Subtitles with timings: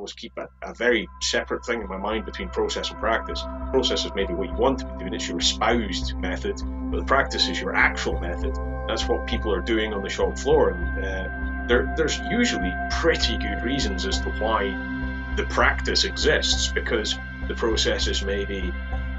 [0.00, 3.42] always keep a, a, very separate thing in my mind between process and practice.
[3.70, 6.56] Process is maybe what you want to be doing, it's your espoused method,
[6.90, 8.56] but the practice is your actual method.
[8.88, 10.70] That's what people are doing on the shop floor.
[10.70, 14.70] And uh, there, there's usually pretty good reasons as to why
[15.36, 17.14] the practice exists because
[17.46, 18.72] the process is maybe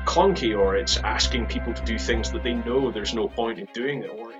[0.05, 3.67] clunky or it's asking people to do things that they know there's no point in
[3.71, 4.33] doing it or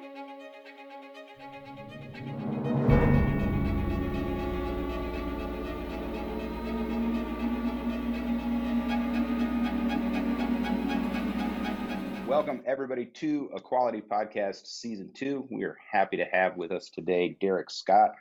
[12.41, 15.49] Welcome, everybody, to a Quality Podcast Season 2.
[15.51, 18.13] We are happy to have with us today Derek Scott.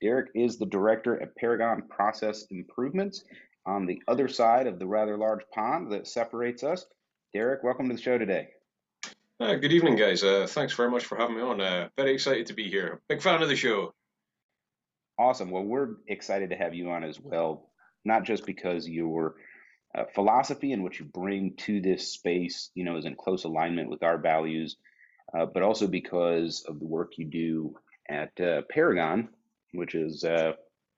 [0.00, 3.24] Derek is the director at Paragon Process Improvements
[3.66, 6.86] on the other side of the rather large pond that separates us.
[7.34, 8.48] Derek, welcome to the show today.
[9.40, 10.24] Uh, good evening, guys.
[10.24, 11.60] Uh, thanks very much for having me on.
[11.60, 13.02] Uh, very excited to be here.
[13.10, 13.92] Big fan of the show.
[15.18, 15.50] Awesome.
[15.50, 17.68] Well, we're excited to have you on as well,
[18.06, 19.34] not just because your
[19.96, 23.88] uh, philosophy and what you bring to this space, you know, is in close alignment
[23.88, 24.76] with our values,
[25.36, 27.74] uh, but also because of the work you do
[28.08, 29.28] at uh, Paragon,
[29.72, 30.24] which is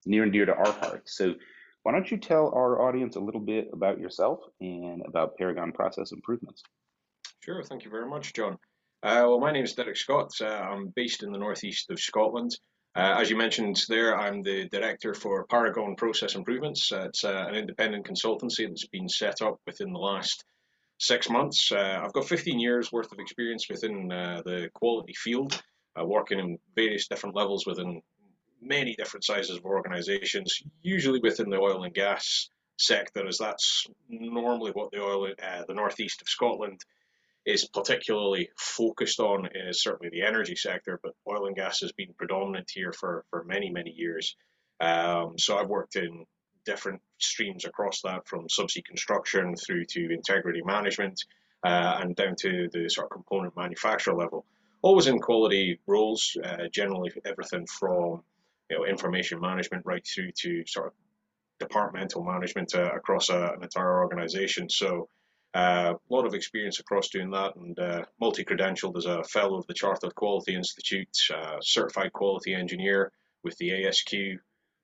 [0.06, 1.16] near and dear to our hearts.
[1.16, 1.34] So
[1.82, 6.12] why don't you tell our audience a little bit about yourself and about Paragon Process
[6.12, 6.62] Improvements?
[7.41, 8.58] Sure, thank you very much, John.
[9.02, 10.32] Uh, well, my name is Derek Scott.
[10.41, 12.56] Uh, I'm based in the northeast of Scotland.
[12.98, 16.91] Uh, as you mentioned there, I'm the director for Paragon Process Improvements.
[16.91, 20.44] Uh, it's uh, an independent consultancy that's been set up within the last
[20.98, 21.70] six months.
[21.70, 25.62] Uh, I've got 15 years worth of experience within the quality field,
[25.96, 28.02] working in various different levels within
[28.60, 34.72] many different sizes of organizations, usually within the oil and gas sector, as that's normally
[34.72, 36.80] what the oil, uh, the northeast of Scotland
[37.47, 39.48] is particularly focused on.
[39.55, 43.44] Is certainly the energy sector, but oil and gas has been predominant here for for
[43.44, 44.36] many many years.
[44.81, 46.25] Um, so I've worked in
[46.64, 51.25] different streams across that, from subsea construction through to integrity management,
[51.64, 54.44] uh, and down to the sort of component manufacturer level.
[54.82, 58.22] Always in quality roles, uh, generally everything from
[58.71, 60.93] you know, information management right through to sort of
[61.59, 64.69] departmental management uh, across a, an entire organization.
[64.69, 65.06] So uh,
[65.54, 69.75] a lot of experience across doing that and uh, multi-credentialed as a fellow of the
[69.75, 74.38] Chartered Quality Institute, uh, certified quality engineer with the ASQ,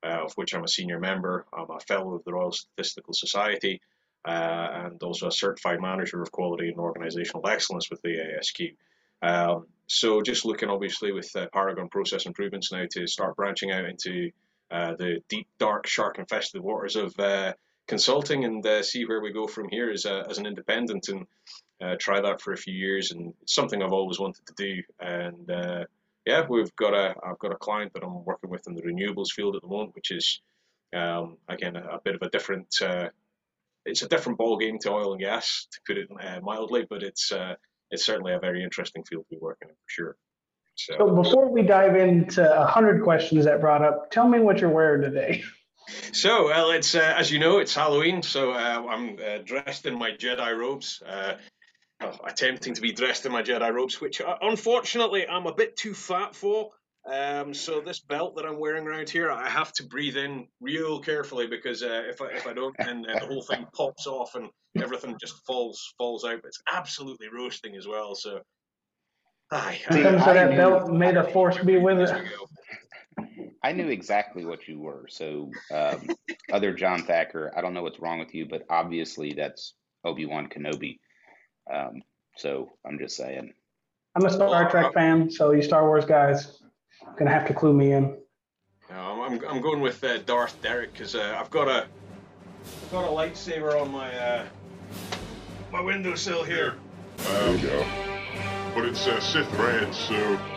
[0.04, 1.46] uh, of which I'm a senior member.
[1.52, 3.80] I'm a fellow of the Royal Statistical Society
[4.24, 8.74] uh, and also a certified manager of quality and organizational excellence with the ASQ.
[9.22, 13.84] Um, so just looking obviously with uh, Paragon process improvements now to start branching out
[13.84, 14.30] into
[14.70, 17.52] uh, the deep, dark, shark-infested waters of uh,
[17.86, 21.26] consulting and uh, see where we go from here as, a, as an independent and
[21.82, 23.10] uh, try that for a few years.
[23.10, 24.82] And it's something I've always wanted to do.
[25.00, 25.84] And uh,
[26.26, 29.30] yeah, we've got a I've got a client that I'm working with in the renewables
[29.30, 30.40] field at the moment, which is
[30.94, 32.74] um, again a, a, bit of a different.
[33.84, 36.08] it's a different ball game to oil and gas, to put it
[36.42, 37.32] mildly, but it's
[37.90, 40.16] it's certainly a very interesting field to be working in for sure.
[40.76, 44.58] So, so before we dive into a hundred questions that brought up, tell me what
[44.58, 45.44] you're wearing today.
[46.12, 49.98] So, well, it's uh, as you know, it's Halloween, so uh, I'm uh, dressed in
[49.98, 51.02] my Jedi robes.
[51.06, 51.34] Uh,
[52.26, 55.94] attempting to be dressed in my Jedi robes, which uh, unfortunately I'm a bit too
[55.94, 56.70] fat for.
[57.10, 61.00] Um, so this belt that I'm wearing around here, I have to breathe in real
[61.00, 64.34] carefully because uh, if I if I don't, then uh, the whole thing pops off
[64.36, 64.48] and
[64.82, 66.40] everything just falls falls out.
[66.40, 68.14] But it's absolutely roasting as well.
[68.14, 68.40] So,
[69.52, 72.24] aye, I, I, that belt, may the force be with it.
[73.64, 75.06] I knew exactly what you were.
[75.08, 76.06] So, um,
[76.52, 79.72] other John Thacker, I don't know what's wrong with you, but obviously that's
[80.04, 80.98] Obi Wan Kenobi.
[81.72, 82.02] Um,
[82.36, 83.54] so I'm just saying.
[84.14, 86.62] I'm a Star Trek fan, so you Star Wars guys
[87.16, 88.18] gonna have to clue me in.
[88.90, 91.86] No, I'm, I'm going with uh, Darth Derek because uh, I've got a
[92.82, 94.44] I've got a lightsaber on my uh,
[95.72, 96.74] my windowsill here.
[97.16, 97.86] There you go.
[98.74, 100.53] But it's uh, Sith red, so I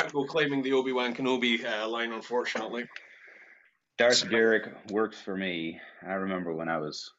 [0.00, 2.84] can't, go claiming the Obi Wan Kenobi uh, line, unfortunately.
[3.98, 5.80] Darth Derek works for me.
[6.06, 7.10] I remember when I was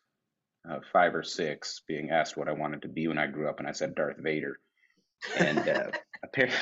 [0.69, 3.59] uh, five or six being asked what I wanted to be when I grew up,
[3.59, 4.59] and I said Darth Vader.
[5.37, 5.91] And uh,
[6.23, 6.59] apparently,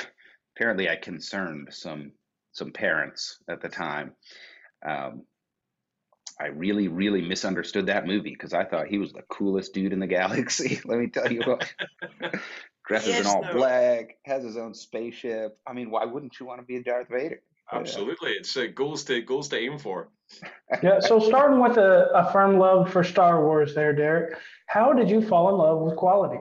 [0.56, 2.12] apparently I concerned some
[2.52, 4.12] some parents at the time.
[4.86, 5.24] Um,
[6.40, 10.00] I really, really misunderstood that movie because I thought he was the coolest dude in
[10.00, 10.80] the galaxy.
[10.84, 11.72] Let me tell you what.
[12.86, 13.52] Dresses yes, in all no.
[13.52, 15.58] black, has his own spaceship.
[15.66, 17.40] I mean, why wouldn't you want to be a Darth Vader?
[17.72, 18.38] Absolutely, yeah.
[18.38, 20.08] it's uh, goals to goals to aim for.
[20.82, 21.00] yeah.
[21.00, 24.38] So starting with a, a firm love for Star Wars, there, Derek.
[24.68, 26.38] How did you fall in love with quality?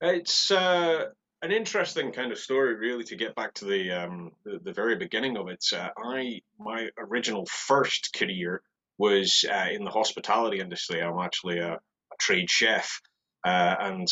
[0.00, 1.06] It's uh,
[1.42, 4.94] an interesting kind of story, really, to get back to the um, the, the, very
[4.94, 5.64] beginning of it.
[5.74, 8.62] Uh, I my original first career
[8.98, 11.02] was uh, in the hospitality industry.
[11.02, 13.00] I'm actually a, a trade chef,
[13.44, 14.08] uh, and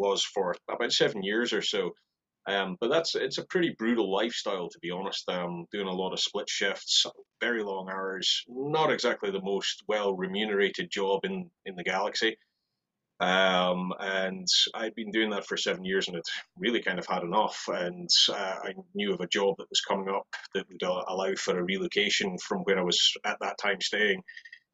[0.00, 1.92] was for about seven years or so.
[2.48, 5.28] Um, but that's it's a pretty brutal lifestyle, to be honest.
[5.28, 7.06] Um, doing a lot of split shifts,
[7.40, 12.36] very long hours, not exactly the most well remunerated job in in the galaxy.
[13.20, 16.26] Um, and I'd been doing that for seven years and it
[16.56, 17.62] really kind of had enough.
[17.68, 21.34] And uh, I knew of a job that was coming up that would uh, allow
[21.34, 24.22] for a relocation from where I was at that time staying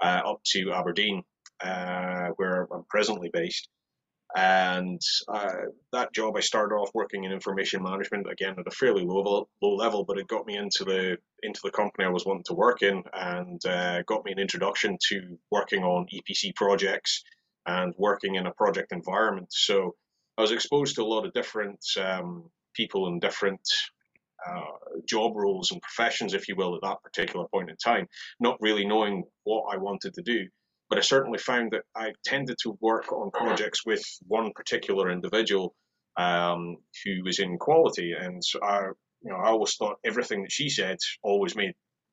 [0.01, 1.25] uh, up to Aberdeen,
[1.61, 3.69] uh, where I'm presently based.
[4.35, 5.55] And uh,
[5.93, 9.49] that job, I started off working in information management again at a fairly low level,
[9.63, 12.55] low level, but it got me into the into the company I was wanting to
[12.55, 17.23] work in, and uh, got me an introduction to working on EPC projects
[17.67, 19.49] and working in a project environment.
[19.51, 19.95] So
[20.39, 23.61] I was exposed to a lot of different um, people and different
[24.47, 28.07] uh, job roles and professions, if you will, at that particular point in time,
[28.39, 30.47] not really knowing what I wanted to do.
[30.89, 35.75] But I certainly found that I tended to work on projects with one particular individual
[36.17, 38.85] um, who was in quality, and so I,
[39.23, 41.73] you know, I always thought everything that she said always made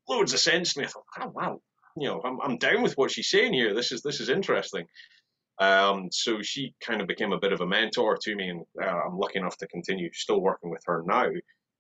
[0.10, 0.86] loads of sense to me.
[0.86, 1.62] I thought, oh wow,
[1.96, 3.74] you know, I'm, I'm down with what she's saying here.
[3.74, 4.86] This is this is interesting.
[5.60, 9.02] Um, so she kind of became a bit of a mentor to me, and uh,
[9.06, 11.28] I'm lucky enough to continue still working with her now.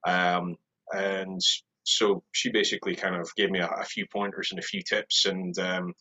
[0.06, 0.56] Um,
[0.94, 1.42] and
[1.84, 5.26] so she basically kind of gave me a, a few pointers and a few tips,
[5.26, 5.94] and um,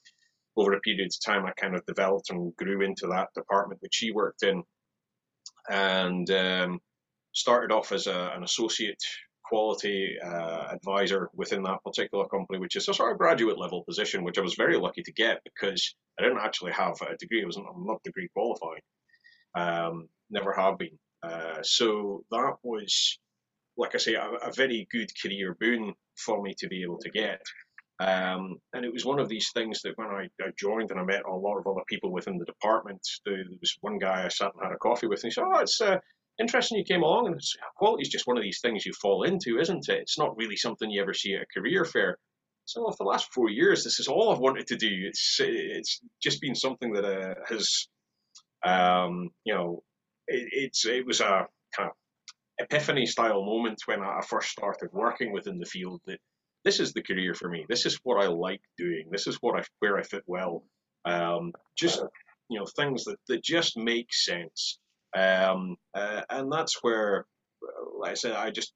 [0.57, 3.95] over a period of time, I kind of developed and grew into that department which
[3.95, 4.63] she worked in,
[5.71, 6.81] and um,
[7.33, 9.03] started off as a, an associate
[9.45, 14.25] quality uh, advisor within that particular company, which is a sort of graduate level position,
[14.25, 17.43] which I was very lucky to get because I didn't actually have a degree.
[17.43, 18.83] I was I'm not degree qualified,
[19.55, 20.99] um, never have been.
[21.23, 23.19] Uh, so that was,
[23.77, 27.11] like I say, a, a, very good career boon for me to be able to
[27.11, 27.41] get.
[28.03, 31.05] Um, and it was one of these things that when I, I, joined and I
[31.05, 34.51] met a lot of other people within the department, there was one guy I sat
[34.55, 35.99] and had a coffee with, and he said, "Oh, it's uh,
[36.41, 37.41] interesting you came along, and
[37.77, 40.01] quality is just one of these things you fall into, isn't it?
[40.01, 42.19] It's not really something you ever see at a career fair.
[42.65, 44.91] So for the last four years, this is all I've wanted to do.
[44.91, 47.87] It's it's just been something that uh, has,
[48.65, 49.83] um, you know,
[50.27, 51.47] it, it's it was a
[51.77, 51.97] kind of
[52.59, 56.19] epiphany style moment when I first started working within the field that
[56.65, 57.67] this is the career for me.
[57.69, 59.09] This is what I like doing.
[59.11, 60.65] This is what I where I fit well.
[61.05, 62.03] Um, just
[62.49, 64.79] you know things that, that just make sense.
[65.17, 67.27] Um, uh, and that's where,
[67.99, 68.73] like I said, I just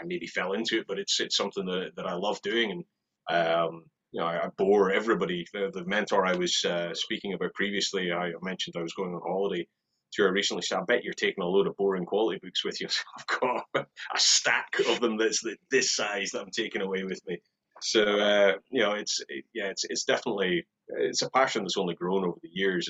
[0.00, 3.36] I maybe fell into it, but it's it's something that, that I love doing, and
[3.36, 5.46] um, you know I, I, bore everybody.
[5.52, 9.20] The, the mentor I was uh, speaking about previously, I mentioned I was going on
[9.24, 9.66] holiday
[10.14, 10.62] to her recently.
[10.62, 12.88] So I bet you're taking a load of boring quality books with you.
[12.88, 17.20] So I've got a stack of them that's this size that I'm taking away with
[17.26, 17.38] me.
[17.80, 21.94] So uh, you know, it's it, yeah, it's it's definitely it's a passion that's only
[21.94, 22.88] grown over the years,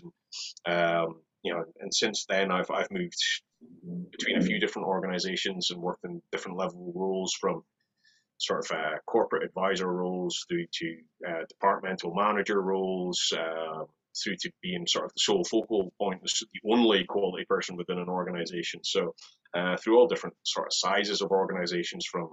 [0.66, 3.16] and um, you know, and since then I've I've moved
[4.10, 7.62] between a few different organizations and worked in different level roles from
[8.38, 10.96] sort of uh, corporate advisor roles through to
[11.28, 13.82] uh, departmental manager roles uh,
[14.22, 18.08] through to being sort of the sole focal point, the only quality person within an
[18.08, 18.80] organization.
[18.84, 19.14] So
[19.54, 22.30] uh, through all different sort of sizes of organizations from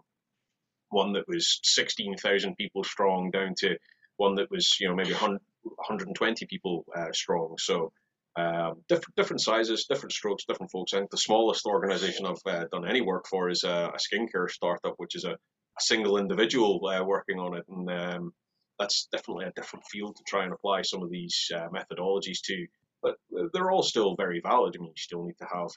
[0.90, 3.78] one that was 16,000 people strong down to
[4.18, 7.56] one that was, you know, maybe 100, 120 people uh, strong.
[7.60, 7.92] So
[8.38, 10.94] um, different different sizes, different strokes, different folks.
[10.94, 14.50] I think the smallest organization I've uh, done any work for is a, a skincare
[14.50, 18.34] startup, which is a, a single individual uh, working on it, and um,
[18.80, 22.68] that's definitely a different field to try and apply some of these uh, methodologies to.
[23.02, 23.16] But
[23.54, 24.76] they're all still very valid.
[24.76, 25.70] I mean, you still need to have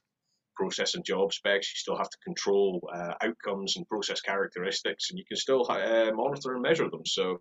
[0.57, 1.73] process and job specs.
[1.73, 6.11] You still have to control uh, outcomes and process characteristics, and you can still uh,
[6.15, 7.05] monitor and measure them.
[7.07, 7.39] So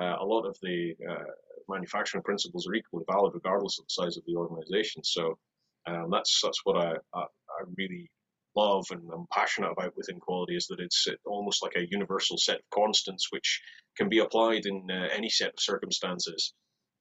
[0.00, 1.24] uh, a lot of the uh,
[1.68, 5.02] manufacturing principles are equally valid regardless of the size of the organization.
[5.04, 5.38] So
[5.86, 8.10] um, that's that's what I, I, I really
[8.58, 12.56] love and I'm passionate about within quality is that it's almost like a universal set
[12.56, 13.60] of constants which
[13.96, 16.52] can be applied in uh, any set of circumstances.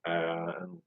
[0.08, 0.82] Uh, and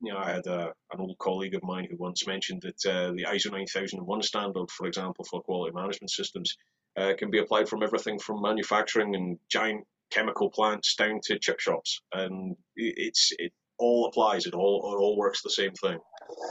[0.00, 3.12] you know, I had a, an old colleague of mine who once mentioned that uh,
[3.12, 6.56] the ISO 9001 standard, for example, for quality management systems,
[6.96, 11.58] uh, can be applied from everything from manufacturing and giant chemical plants down to chip
[11.58, 14.46] shops, and it's it all applies.
[14.46, 15.98] It all it all works the same thing.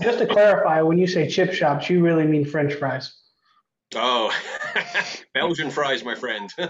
[0.02, 3.14] Just to clarify, when you say chip shops, you really mean French fries.
[3.96, 4.32] Oh,
[5.34, 6.52] Belgian fries, my friend.
[6.58, 6.68] no,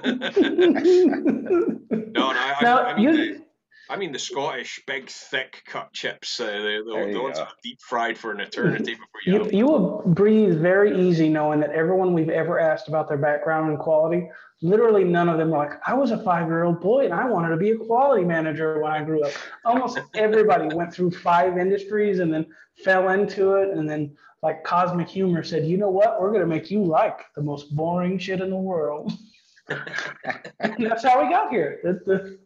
[2.29, 3.45] I, now, I mean, you,
[3.89, 7.47] I mean the Scottish big thick cut chips, Uh, the, the, the ones go.
[7.63, 9.45] deep fried for an eternity before you.
[9.45, 13.69] You, you will breathe very easy knowing that everyone we've ever asked about their background
[13.69, 14.29] and quality,
[14.61, 17.27] literally none of them were like, I was a five year old boy and I
[17.27, 19.33] wanted to be a quality manager when I grew up.
[19.65, 22.47] Almost everybody went through five industries and then
[22.83, 23.77] fell into it.
[23.77, 26.21] And then, like Cosmic Humor said, you know what?
[26.21, 29.13] We're going to make you like the most boring shit in the world.
[29.69, 31.79] and that's how we got here.
[31.81, 32.37] That's the,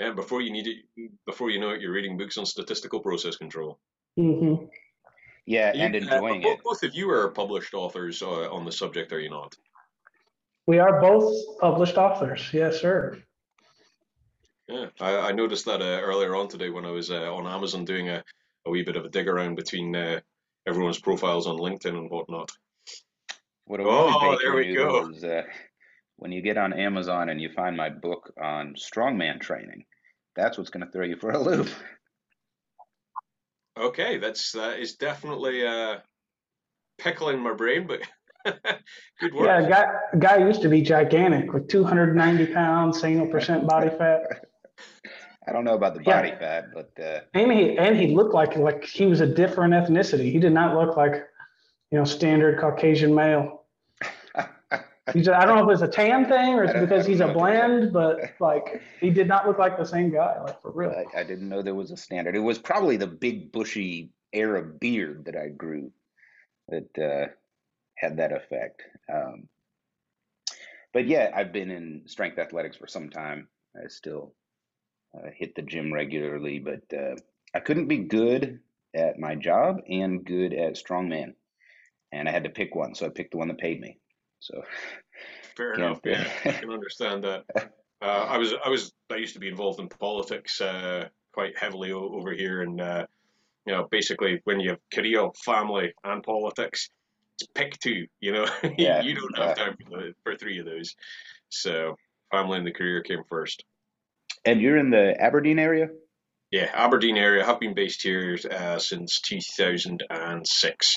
[0.00, 3.36] Yeah, before you need it, before you know it, you're reading books on statistical process
[3.36, 3.78] control.
[4.18, 4.70] Mhm.
[5.44, 6.64] Yeah, You- and uh, enjoying both, it.
[6.64, 9.54] both of you are published authors uh, on the subject, are you not?
[10.66, 12.48] We are both published authors.
[12.52, 13.18] Yes, sir.
[14.68, 17.84] Yeah, I, I noticed that uh, earlier on today when I was uh, on Amazon
[17.84, 18.24] doing a,
[18.64, 20.20] a wee bit of a dig around between uh,
[20.66, 22.50] everyone's profiles on LinkedIn and whatnot.
[23.64, 25.08] What a Oh, there we go.
[25.10, 25.42] is uh,
[26.16, 29.84] when you get on Amazon and you find my book on strongman training,
[30.36, 31.68] that's what's going to throw you for a loop.
[33.78, 35.96] Okay, that's that is definitely uh,
[36.98, 38.00] pickling my brain, but
[39.20, 39.62] good work.
[39.62, 39.86] Yeah, guy
[40.18, 44.20] guy used to be gigantic with 290 pounds, single percent body fat.
[45.46, 46.22] I don't know about the Yeah.
[46.22, 49.74] body fat, but uh, And he and he looked like like he was a different
[49.74, 50.30] ethnicity.
[50.30, 51.14] He did not look like,
[51.90, 53.64] you know, standard Caucasian male.
[55.12, 57.32] He's I don't know if it's a tan thing or it's because he's a know
[57.34, 57.58] what to say.
[57.68, 60.90] blend, but like he did not look like the same guy, like for real.
[60.90, 62.36] I, I didn't know there was a standard.
[62.36, 65.90] It was probably the big bushy Arab beard that I grew
[66.68, 67.32] that uh,
[67.96, 68.82] had that effect.
[69.12, 69.48] Um,
[70.94, 73.48] but yeah, I've been in strength athletics for some time.
[73.76, 74.34] I still
[75.14, 77.16] uh, hit the gym regularly, but uh,
[77.54, 78.60] I couldn't be good
[78.94, 81.34] at my job and good at strongman,
[82.12, 83.98] and I had to pick one, so I picked the one that paid me.
[84.40, 84.62] So
[85.56, 86.00] Fair enough.
[86.04, 87.44] Yeah, I can understand that.
[88.02, 91.92] Uh, I was, I was, I used to be involved in politics uh, quite heavily
[91.92, 93.06] o- over here, and uh,
[93.64, 96.90] you know, basically, when you have career, family, and politics,
[97.40, 98.08] it's pick two.
[98.18, 100.96] You know, Yeah, you don't have time for, the, for three of those.
[101.48, 101.94] So,
[102.32, 103.64] family and the career came first.
[104.44, 105.88] And you're in the Aberdeen area?
[106.50, 107.42] Yeah, Aberdeen area.
[107.42, 110.96] I have been based here uh, since 2006.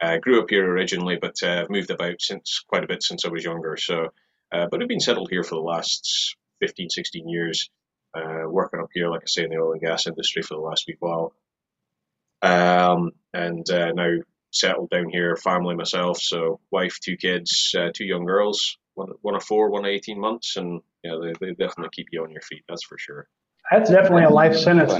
[0.00, 3.24] Uh, grew up here originally, but uh, I've moved about since quite a bit since
[3.24, 3.76] I was younger.
[3.76, 4.08] So,
[4.52, 7.70] uh, but I've been settled here for the last 15, 16 years.
[8.14, 10.60] Uh, working up here, like I say, in the oil and gas industry for the
[10.60, 11.34] last wee while.
[12.42, 14.18] Um, and uh, now
[14.52, 16.18] settled down here, family myself.
[16.20, 20.18] So, wife, two kids, uh, two young girls, one, one of four, one of 18
[20.20, 22.64] months, and yeah, they, they definitely keep you on your feet.
[22.68, 23.28] That's for sure.
[23.70, 24.92] That's definitely a life sentence.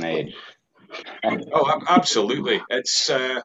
[1.52, 2.60] Oh, absolutely.
[2.68, 3.40] It's uh,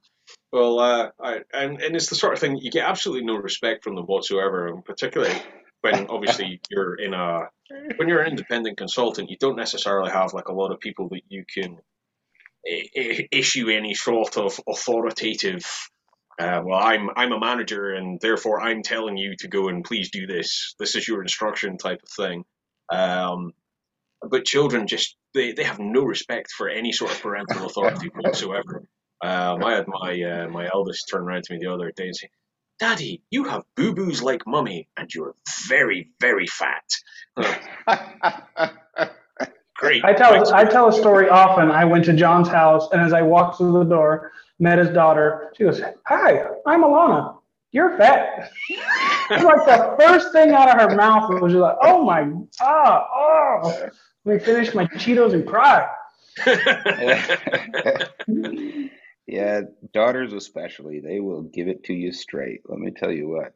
[0.51, 3.83] well, uh, I, and and it's the sort of thing you get absolutely no respect
[3.83, 5.35] from them whatsoever, and particularly
[5.81, 7.49] when obviously you're in a
[7.97, 11.21] when you're an independent consultant, you don't necessarily have like a lot of people that
[11.29, 11.77] you can
[12.67, 15.65] i- i- issue any sort of authoritative.
[16.39, 20.11] Uh, well, I'm I'm a manager, and therefore I'm telling you to go and please
[20.11, 20.75] do this.
[20.79, 22.45] This is your instruction, type of thing.
[22.91, 23.53] Um,
[24.21, 28.87] but children just they, they have no respect for any sort of parental authority whatsoever.
[29.23, 32.15] Um, I had my uh, my eldest turn around to me the other day and
[32.15, 32.29] say,
[32.79, 35.35] "Daddy, you have boo boos like mummy, and you're
[35.67, 36.83] very very fat."
[39.77, 40.03] Great.
[40.03, 41.69] I tell I tell a story often.
[41.71, 45.53] I went to John's house, and as I walked through the door, met his daughter.
[45.57, 47.37] She goes, "Hi, I'm Alana.
[47.71, 48.51] You're fat."
[49.29, 53.07] It's like the first thing out of her mouth was just like, "Oh my, ah,
[53.13, 53.89] oh."
[54.27, 55.87] Let me finish my Cheetos and cry.
[59.27, 59.61] yeah,
[59.93, 62.61] daughters especially, they will give it to you straight.
[62.65, 63.53] Let me tell you what.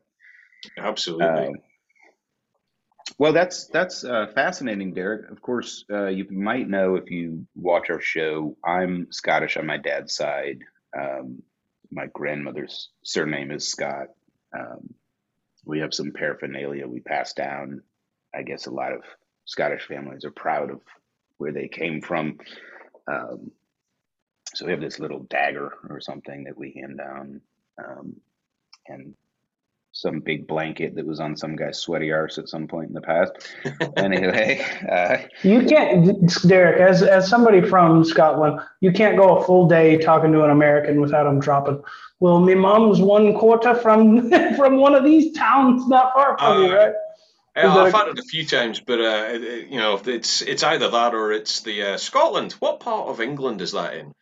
[0.77, 1.47] Absolutely.
[1.47, 1.55] Um,
[3.17, 5.29] well, that's that's uh, fascinating, Derek.
[5.29, 8.55] Of course, uh, you might know if you watch our show.
[8.63, 10.63] I'm Scottish on my dad's side.
[10.97, 11.43] Um,
[11.91, 14.07] my grandmother's surname is Scott.
[14.57, 14.93] Um,
[15.65, 17.81] we have some paraphernalia we passed down.
[18.33, 19.03] I guess a lot of
[19.45, 20.81] Scottish families are proud of
[21.37, 22.37] where they came from.
[23.11, 23.51] Um,
[24.53, 27.41] so we have this little dagger or something that we hand down,
[27.83, 28.15] um,
[28.87, 29.13] and
[29.93, 33.01] some big blanket that was on some guy's sweaty arse at some point in the
[33.01, 33.31] past.
[33.97, 39.67] anyway, uh, You can't, Derek, as as somebody from Scotland, you can't go a full
[39.67, 41.81] day talking to an American without them dropping.
[42.19, 46.71] Well, my mom's one quarter from from one of these towns not far from you,
[46.71, 46.93] Uh, right?
[47.57, 50.41] Yeah, I've a- had it a few times, but uh, it- it- you know, it's
[50.41, 52.53] it's either that or it's the uh, Scotland.
[52.53, 54.13] What part of England is that in?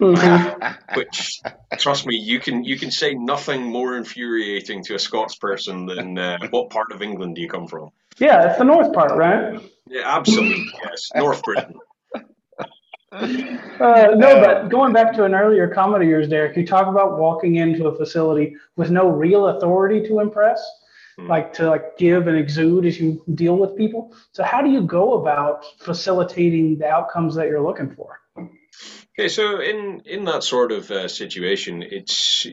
[0.00, 0.76] Mhm.
[0.96, 1.40] Which,
[1.78, 6.18] trust me, you can you can say nothing more infuriating to a Scots person than
[6.18, 7.90] uh, what part of England do you come from?
[8.18, 9.60] Yeah, it's the north part, right?
[9.86, 10.64] Yeah, absolutely.
[10.84, 11.74] Yes, North Britain.
[13.12, 17.18] Uh, no, but going back to an earlier comment of yours, Derek, you talk about
[17.18, 20.60] walking into a facility with no real authority to impress,
[21.16, 21.28] Hmm.
[21.28, 24.12] like to like give and exude as you deal with people.
[24.32, 28.20] So how do you go about facilitating the outcomes that you're looking for?
[29.16, 32.46] Okay, so in in that sort of uh, situation, it's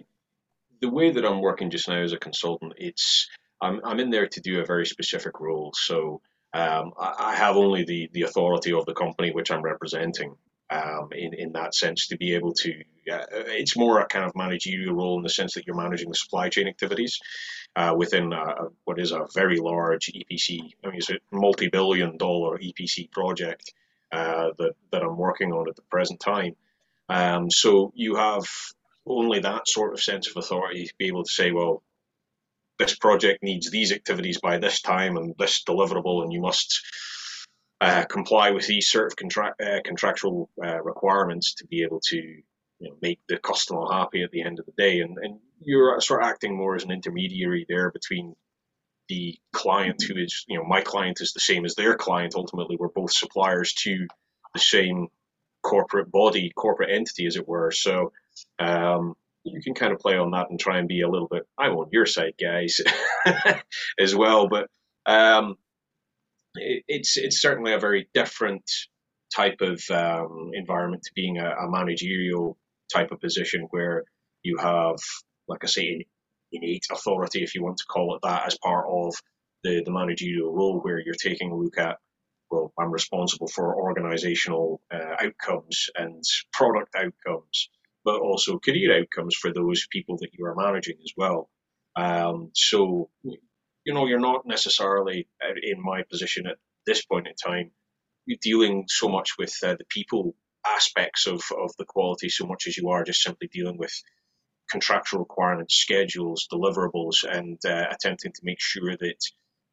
[0.79, 2.73] the way that I'm working just now as a consultant.
[2.77, 3.27] It's
[3.59, 5.73] I'm I'm in there to do a very specific role.
[5.75, 6.21] So
[6.53, 10.35] um, I, I have only the the authority of the company which I'm representing.
[10.69, 12.71] Um, in in that sense, to be able to,
[13.11, 16.15] uh, it's more a kind of managerial role in the sense that you're managing the
[16.15, 17.19] supply chain activities
[17.75, 20.59] uh, within a, what is a very large EPC.
[20.83, 23.73] I mean, it's a multi-billion dollar EPC project
[24.11, 26.55] that that I'm working on at the present time.
[27.09, 28.45] Um, so you have
[29.05, 31.83] only that sort of sense of authority to be able to say, well,
[32.79, 36.81] this project needs these activities by this time and this deliverable, and you must
[37.81, 42.43] uh, comply with these sort of uh, contractual uh, requirements to be able to you
[42.89, 44.99] know, make the customer happy at the end of the day.
[44.99, 48.35] And, and you're sort of acting more as an intermediary there between
[49.09, 52.33] the client who is, you know, my client is the same as their client.
[52.35, 54.07] Ultimately, we're both suppliers to
[54.53, 55.07] the same
[55.63, 57.71] corporate body, corporate entity, as it were.
[57.71, 58.11] So
[58.59, 61.43] um, you can kind of play on that and try and be a little bit,
[61.57, 62.79] I'm on your side, guys,
[63.99, 64.47] as well.
[64.47, 64.67] But
[65.05, 65.55] um,
[66.55, 68.69] it, it's it's certainly a very different
[69.33, 72.57] type of um, environment to being a, a, managerial
[72.93, 74.03] type of position where
[74.43, 74.97] you have,
[75.47, 76.05] like I say,
[76.51, 79.15] innate authority, if you want to call it that, as part of
[79.63, 81.97] the, the managerial role, where you're taking a look at,
[82.49, 87.69] well, I'm responsible for organizational uh, outcomes and product outcomes,
[88.03, 91.49] but also career outcomes for those people that you are managing as well.
[91.95, 95.27] Um, so, you know, you're not necessarily
[95.63, 97.71] in my position at this point in time
[98.25, 102.67] you're dealing so much with uh, the people aspects of, of the quality so much
[102.67, 103.93] as you are just simply dealing with
[104.71, 109.17] contractual requirements, schedules, deliverables, and uh, attempting to make sure that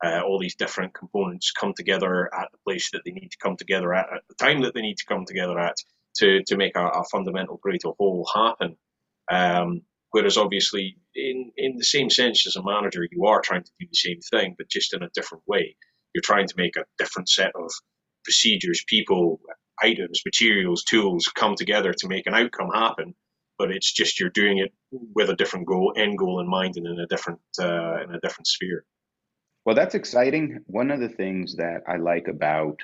[0.05, 3.57] uh, all these different components come together at the place that they need to come
[3.57, 5.77] together at, at the time that they need to come together at,
[6.17, 8.77] to, to make a, a fundamental greater whole happen.
[9.31, 13.71] Um, whereas obviously, in, in the same sense as a manager, you are trying to
[13.81, 15.77] do the same thing, but just in a different way.
[16.15, 17.71] You're trying to make a different set of
[18.25, 19.41] procedures, people,
[19.81, 23.15] items, materials, tools come together to make an outcome happen.
[23.59, 26.87] But it's just you're doing it with a different goal, end goal in mind, and
[26.87, 28.85] in a different uh, in a different sphere.
[29.65, 30.61] Well, that's exciting.
[30.67, 32.81] One of the things that I like about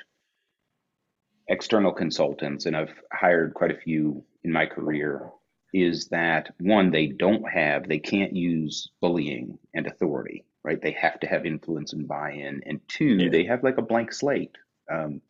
[1.47, 5.29] external consultants, and I've hired quite a few in my career,
[5.73, 10.81] is that one, they don't have, they can't use bullying and authority, right?
[10.81, 12.61] They have to have influence and buy in.
[12.65, 13.29] And two, yeah.
[13.29, 14.55] they have like a blank slate.
[14.91, 15.21] Um,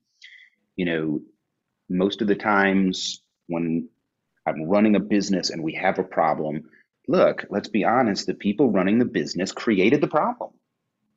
[0.76, 1.22] you know,
[1.90, 3.90] most of the times when
[4.46, 6.70] I'm running a business and we have a problem,
[7.08, 10.52] look, let's be honest, the people running the business created the problem.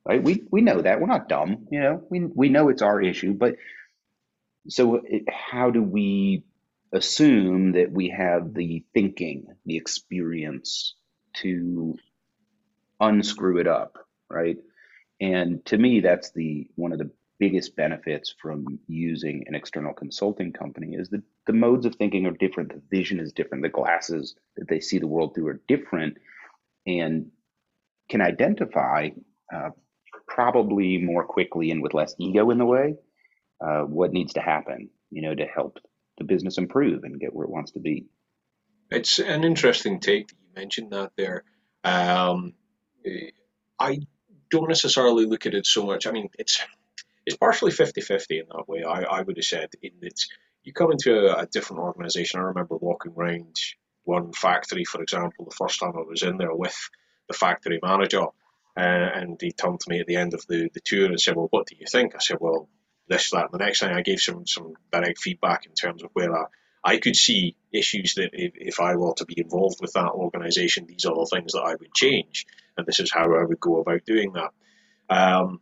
[0.06, 0.22] Right?
[0.22, 1.00] We we know that.
[1.00, 2.02] We're not dumb, you know.
[2.08, 3.56] We we know it's our issue, but
[4.68, 6.44] so it, how do we
[6.92, 10.94] assume that we have the thinking, the experience
[11.34, 11.98] to
[13.00, 13.98] unscrew it up,
[14.30, 14.56] right?
[15.20, 20.52] And to me, that's the one of the biggest benefits from using an external consulting
[20.52, 24.34] company is that the modes of thinking are different, the vision is different, the glasses
[24.56, 26.16] that they see the world through are different,
[26.86, 27.30] and
[28.08, 29.10] can identify
[29.54, 29.70] uh,
[30.26, 32.94] probably more quickly and with less ego in the way
[33.64, 35.78] uh, what needs to happen, you know, to help
[36.18, 38.06] the business improve and get where it wants to be.
[38.90, 41.44] It's an interesting take that you mentioned that there.
[41.84, 42.54] Um,
[43.78, 44.00] I
[44.50, 46.06] don't necessarily look at it so much.
[46.06, 46.60] I mean, it's
[47.28, 48.84] it's partially 50-50 in that way.
[48.84, 50.18] I, I would have said in that
[50.62, 52.40] you come into a, a different organization.
[52.40, 53.54] I remember walking around
[54.04, 56.74] one factory, for example, the first time I was in there with
[57.28, 58.30] the factory manager, uh,
[58.78, 61.48] and he turned to me at the end of the, the tour and said, "Well,
[61.50, 62.70] what do you think?" I said, "Well,
[63.08, 66.34] this, that, the next thing." I gave some some direct feedback in terms of where
[66.34, 66.44] I,
[66.82, 70.86] I could see issues that if, if I were to be involved with that organisation,
[70.86, 72.46] these are the things that I would change,
[72.78, 74.52] and this is how I would go about doing that.
[75.10, 75.60] Um,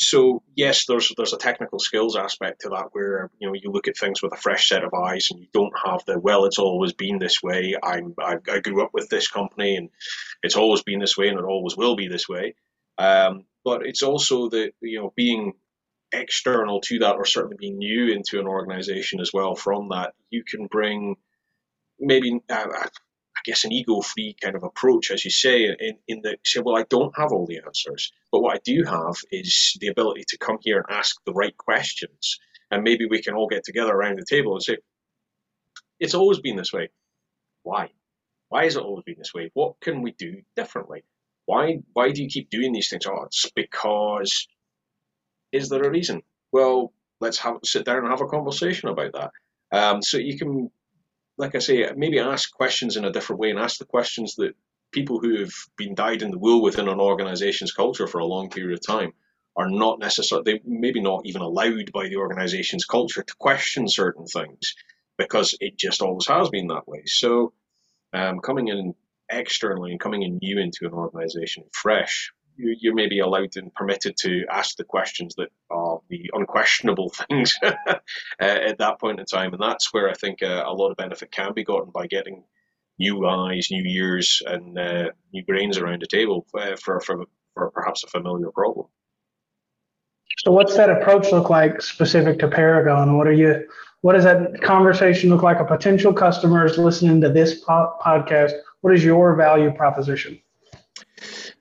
[0.00, 3.88] so yes, there's there's a technical skills aspect to that where you know you look
[3.88, 6.58] at things with a fresh set of eyes and you don't have the well it's
[6.58, 7.74] always been this way.
[7.82, 9.90] I'm I, I grew up with this company and
[10.42, 12.54] it's always been this way and it always will be this way.
[12.96, 15.54] Um, but it's also that you know being
[16.12, 20.42] external to that or certainly being new into an organization as well from that you
[20.42, 21.16] can bring
[22.00, 22.66] maybe uh,
[23.48, 26.84] guess, an ego-free kind of approach, as you say, in, in that say, well, I
[26.90, 30.58] don't have all the answers, but what I do have is the ability to come
[30.60, 32.38] here and ask the right questions,
[32.70, 34.76] and maybe we can all get together around the table and say,
[36.00, 36.90] it's always been this way.
[37.62, 37.90] Why?
[38.50, 39.50] Why has it always been this way?
[39.54, 41.02] What can we do differently?
[41.46, 43.06] Why why do you keep doing these things?
[43.06, 44.48] Oh, it's because
[45.52, 46.22] is there a reason?
[46.52, 49.30] Well, let's have sit down and have a conversation about that.
[49.70, 50.70] Um, so you can,
[51.38, 54.54] like I say, maybe ask questions in a different way and ask the questions that
[54.92, 58.50] people who have been dyed in the wool within an organization's culture for a long
[58.50, 59.12] period of time
[59.56, 64.26] are not necessarily, they maybe not even allowed by the organization's culture to question certain
[64.26, 64.74] things
[65.16, 67.02] because it just always has been that way.
[67.06, 67.52] So
[68.12, 68.94] um, coming in
[69.30, 73.72] externally and coming in new into an organization fresh you, you may be allowed and
[73.74, 77.94] permitted to ask the questions that are the unquestionable things uh,
[78.40, 79.52] at that point in time.
[79.52, 82.44] And that's where I think uh, a lot of benefit can be gotten by getting
[82.98, 88.04] new eyes, new ears, and uh, new brains around the table for, for, for perhaps
[88.04, 88.86] a familiar problem.
[90.38, 93.16] So, what's that approach look like specific to Paragon?
[93.16, 93.66] What are you?
[94.02, 95.58] What does that conversation look like?
[95.58, 98.52] A potential customer is listening to this po- podcast.
[98.82, 100.40] What is your value proposition?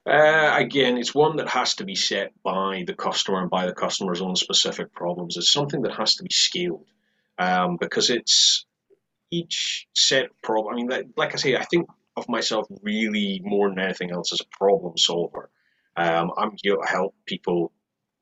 [0.05, 3.73] Uh, again, it's one that has to be set by the customer and by the
[3.73, 5.37] customer's own specific problems.
[5.37, 6.87] It's something that has to be scaled
[7.37, 8.65] um, because it's
[9.31, 10.73] each set problem.
[10.73, 14.41] I mean, like I say, I think of myself really more than anything else as
[14.41, 15.49] a problem solver.
[15.95, 17.71] Um, I'm here to help people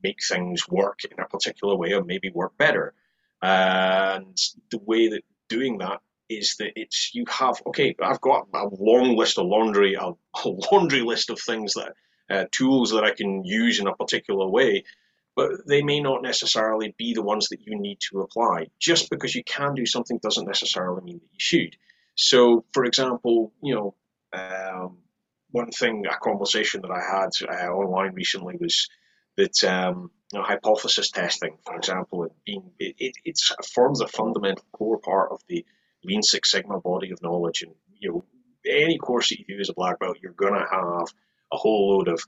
[0.04, 2.94] make things work in a particular way or maybe work better.
[3.42, 4.38] And
[4.72, 9.16] the way that doing that is that it's you have okay i've got a long
[9.16, 10.06] list of laundry a,
[10.46, 11.94] a laundry list of things that
[12.30, 14.84] uh, tools that i can use in a particular way
[15.36, 18.68] but they may not necessarily be the ones that you need to apply.
[18.80, 21.76] Just because you can do something doesn't necessarily mean that you should.
[22.16, 23.96] So for example you know
[24.32, 25.00] um,
[25.52, 28.90] one thing a conversation that i had uh, online recently was
[29.38, 33.40] that um, you know, hypothesis testing, for example, it being it, it, it
[33.74, 35.66] forms a fundamental core part of the
[36.06, 37.64] Lean Six Sigma body of knowledge.
[37.64, 38.26] And you know,
[38.68, 41.08] any course that you do as a black belt, you're gonna have
[41.52, 42.22] a whole load of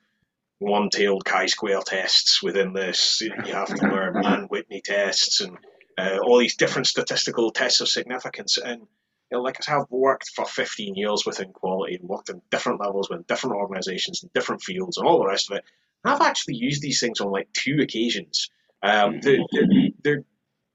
[0.59, 3.21] one-tailed chi-square tests within this.
[3.21, 5.57] You have to learn Mann-Whitney tests and
[5.97, 8.57] uh, all these different statistical tests of significance.
[8.57, 12.29] And you know, like I said, I've worked for 15 years within quality and worked
[12.29, 15.65] in different levels with different organizations in different fields and all the rest of it.
[16.03, 18.49] And I've actually used these things on like two occasions.
[18.81, 20.23] Um, they're, they're, they're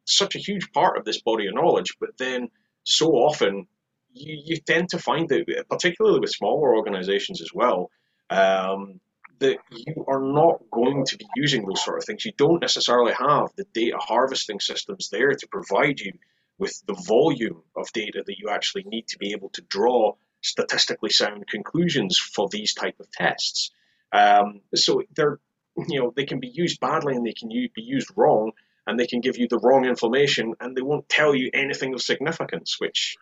[0.04, 2.50] such a huge part of this body of knowledge, but then
[2.84, 3.66] so often
[4.12, 7.90] you, you tend to find that, particularly with smaller organizations as well,
[8.30, 9.00] um,
[9.38, 12.24] that you are not going to be using those sort of things.
[12.24, 16.12] You don't necessarily have the data harvesting systems there to provide you
[16.58, 21.10] with the volume of data that you actually need to be able to draw statistically
[21.10, 23.70] sound conclusions for these type of tests.
[24.12, 25.40] Um, so they're,
[25.88, 28.52] you know, they can be used badly and they can be used wrong,
[28.86, 32.02] and they can give you the wrong information and they won't tell you anything of
[32.02, 33.16] significance, which.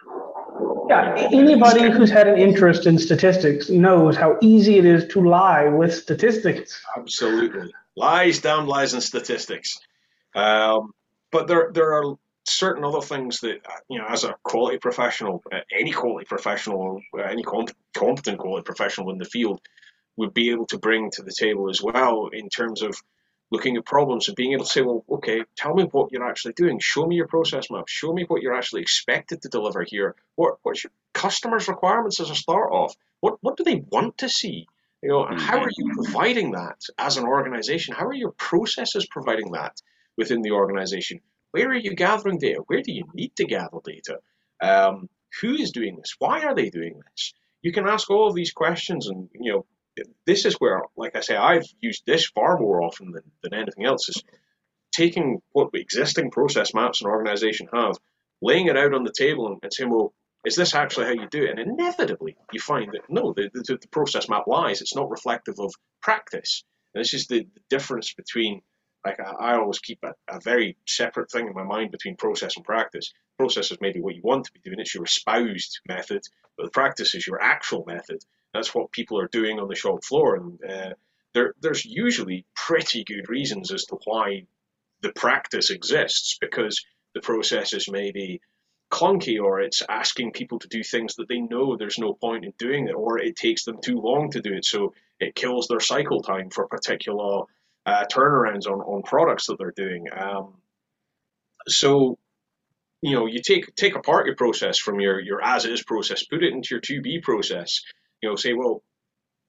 [0.88, 5.68] Yeah, anybody who's had an interest in statistics knows how easy it is to lie
[5.68, 6.82] with statistics.
[6.96, 7.72] Absolutely.
[7.96, 9.78] Lies, damn lies, and statistics.
[10.34, 10.92] Um,
[11.30, 15.60] but there, there are certain other things that, you know, as a quality professional, uh,
[15.72, 19.60] any quality professional, uh, any competent quality professional in the field
[20.16, 22.96] would be able to bring to the table as well in terms of
[23.50, 26.52] looking at problems and being able to say, well, okay, tell me what you're actually
[26.54, 26.78] doing.
[26.80, 27.88] Show me your process map.
[27.88, 30.14] Show me what you're actually expected to deliver here.
[30.36, 32.94] What what's your customers' requirements as a start off?
[33.20, 34.66] What what do they want to see?
[35.02, 36.02] You know, and how are you mm-hmm.
[36.02, 37.94] providing that as an organization?
[37.94, 39.80] How are your processes providing that
[40.16, 41.20] within the organization?
[41.52, 42.62] Where are you gathering data?
[42.66, 44.18] Where do you need to gather data?
[44.62, 45.08] Um,
[45.40, 46.14] who is doing this?
[46.18, 47.32] Why are they doing this?
[47.62, 49.66] You can ask all of these questions and you know
[50.26, 53.84] this is where, like I say, I've used this far more often than, than anything
[53.84, 54.08] else.
[54.08, 54.22] Is
[54.92, 57.96] taking what existing process maps an organization have,
[58.42, 60.12] laying it out on the table, and, and saying, well,
[60.44, 61.50] is this actually how you do it?
[61.50, 64.80] And inevitably, you find that no, the, the, the process map lies.
[64.80, 66.64] It's not reflective of practice.
[66.94, 68.62] And this is the, the difference between,
[69.04, 72.56] like, I, I always keep a, a, very separate thing in my mind between process
[72.56, 73.12] and practice.
[73.38, 76.22] Process is maybe what you want to be doing, it's your espoused method,
[76.56, 78.24] but the practice is your actual method.
[78.54, 80.94] That's what people are doing on the shop floor, and uh,
[81.34, 84.46] there, there's usually pretty good reasons as to why
[85.02, 86.84] the practice exists because
[87.14, 88.40] the process is maybe
[88.90, 92.52] clunky or it's asking people to do things that they know there's no point in
[92.58, 95.78] doing it or it takes them too long to do it so it kills their
[95.78, 97.44] cycle time for particular
[97.86, 100.54] uh, turnarounds on, on products that they're doing um,
[101.68, 102.18] so
[103.02, 106.42] you know, you take take apart your process from your your as is process, put
[106.42, 107.82] it into your to be process.
[108.22, 108.82] You know, say, well,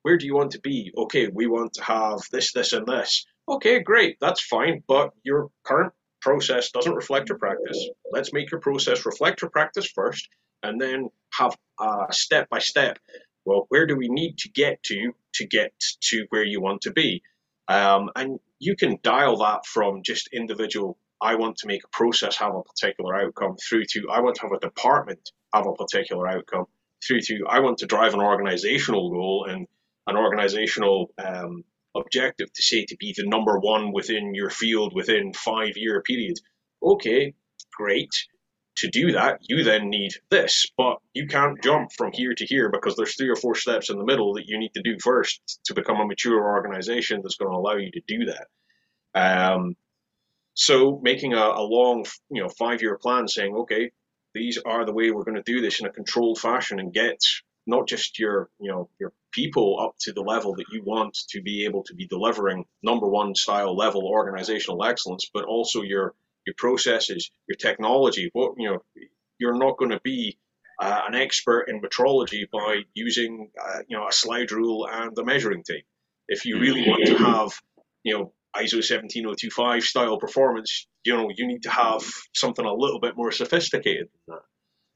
[0.03, 0.91] where do you want to be?
[0.97, 3.25] Okay, we want to have this, this, and this.
[3.47, 7.89] Okay, great, that's fine, but your current process doesn't reflect your practice.
[8.12, 10.29] Let's make your process reflect your practice first,
[10.63, 12.99] and then have a step by step.
[13.45, 16.91] Well, where do we need to get to to get to where you want to
[16.91, 17.23] be?
[17.67, 20.97] Um, and you can dial that from just individual.
[21.21, 24.41] I want to make a process have a particular outcome through to I want to
[24.43, 26.65] have a department have a particular outcome
[27.05, 29.67] through to I want to drive an organizational goal and
[30.07, 31.63] an organizational um,
[31.95, 36.37] objective to say to be the number one within your field within five year period.
[36.83, 37.33] Okay,
[37.75, 38.11] great.
[38.77, 42.69] To do that, you then need this, but you can't jump from here to here
[42.69, 45.59] because there's three or four steps in the middle that you need to do first
[45.65, 48.47] to become a mature organization that's going to allow you to do that.
[49.13, 49.75] Um,
[50.53, 53.91] so making a, a long, you know, five year plan saying, okay,
[54.33, 57.19] these are the way we're going to do this in a controlled fashion and get
[57.67, 61.41] not just your you know your people up to the level that you want to
[61.41, 66.13] be able to be delivering number one style level organizational excellence, but also your
[66.45, 68.29] your processes, your technology.
[68.33, 68.83] What you know,
[69.37, 70.37] you're not going to be
[70.79, 75.23] uh, an expert in metrology by using uh, you know a slide rule and a
[75.23, 75.85] measuring tape.
[76.27, 77.51] If you really want to have
[78.03, 82.99] you know ISO 17025 style performance, you know you need to have something a little
[82.99, 84.43] bit more sophisticated than that.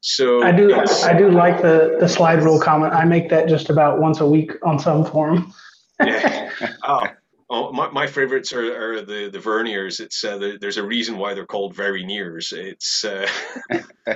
[0.07, 2.93] So I do I do like the the slide rule comment.
[2.93, 5.51] I make that just about once a week on some forum.
[5.99, 6.51] yeah.
[6.83, 7.07] Oh,
[7.49, 9.99] oh, my, my favorites are, are the the verniers.
[9.99, 12.53] It's uh, the, there's a reason why they're called very nears.
[12.55, 13.27] It's uh...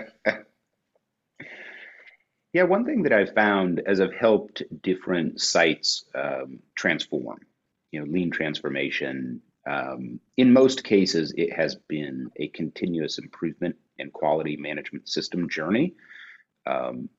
[2.54, 2.64] yeah.
[2.64, 7.40] One thing that I've found as I've helped different sites um, transform,
[7.92, 9.42] you know, lean transformation.
[9.70, 15.94] Um, in most cases, it has been a continuous improvement and quality management system journey.
[16.66, 17.10] Um,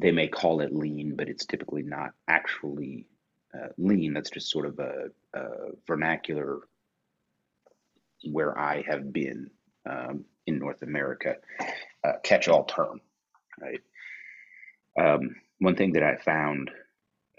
[0.00, 3.06] they may call it lean, but it's typically not actually
[3.54, 4.12] uh, lean.
[4.12, 5.46] That's just sort of a, a
[5.86, 6.60] vernacular
[8.30, 9.50] where I have been
[9.88, 11.36] um, in North America,
[12.04, 13.00] uh, catch-all term,
[13.60, 13.80] right?
[14.98, 16.70] Um, one thing that I found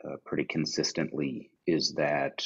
[0.04, 2.44] uh, pretty consistently is that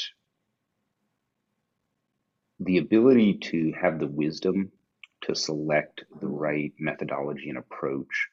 [2.59, 4.71] the ability to have the wisdom
[5.21, 8.27] to select the right methodology and approach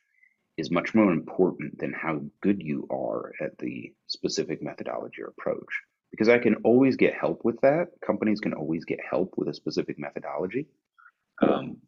[0.56, 5.82] is much more important than how good you are at the specific methodology or approach.
[6.10, 7.88] Because I can always get help with that.
[8.04, 10.66] Companies can always get help with a specific methodology.
[11.40, 11.78] Um,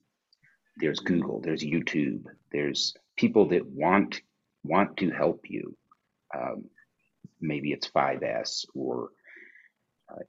[0.77, 4.23] there's Google, there's YouTube, there's people that want
[4.65, 5.77] want to help you.
[6.35, 6.65] Um,
[7.41, 9.11] maybe it's 5S or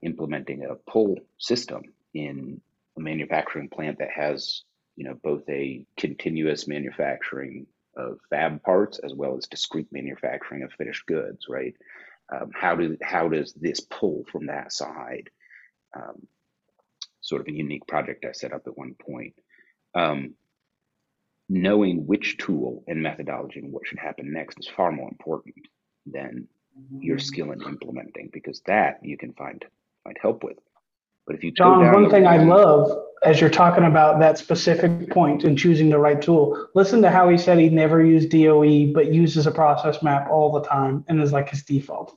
[0.02, 2.60] implementing a pull system in
[2.96, 4.62] a manufacturing plant that has
[4.96, 7.66] you know both a continuous manufacturing
[7.96, 11.74] of fab parts as well as discrete manufacturing of finished goods right?
[12.32, 15.28] Um, how do how does this pull from that side
[15.94, 16.26] um,
[17.24, 19.34] sort of a unique project i set up at one point.
[19.94, 20.34] Um,
[21.48, 25.54] knowing which tool and methodology and what should happen next is far more important
[26.06, 26.48] than
[26.98, 29.64] your skill in implementing because that you can find
[30.04, 30.58] find help with
[31.26, 35.44] but if you John, one thing I love as you're talking about that specific point
[35.44, 39.12] in choosing the right tool, listen to how he said he never used DOE, but
[39.12, 42.16] uses a process map all the time and is like his default.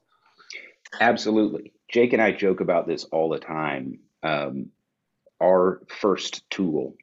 [0.99, 1.73] Absolutely.
[1.89, 3.99] Jake and I joke about this all the time.
[4.23, 4.67] Um,
[5.41, 6.95] our first tool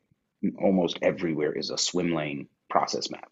[0.60, 3.30] almost everywhere is a swim lane process map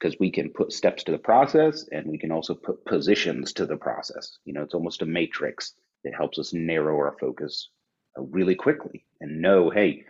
[0.00, 3.66] because we can put steps to the process and we can also put positions to
[3.66, 4.38] the process.
[4.44, 7.68] You know, it's almost a matrix it helps us narrow our focus
[8.18, 10.04] uh, really quickly and know, hey,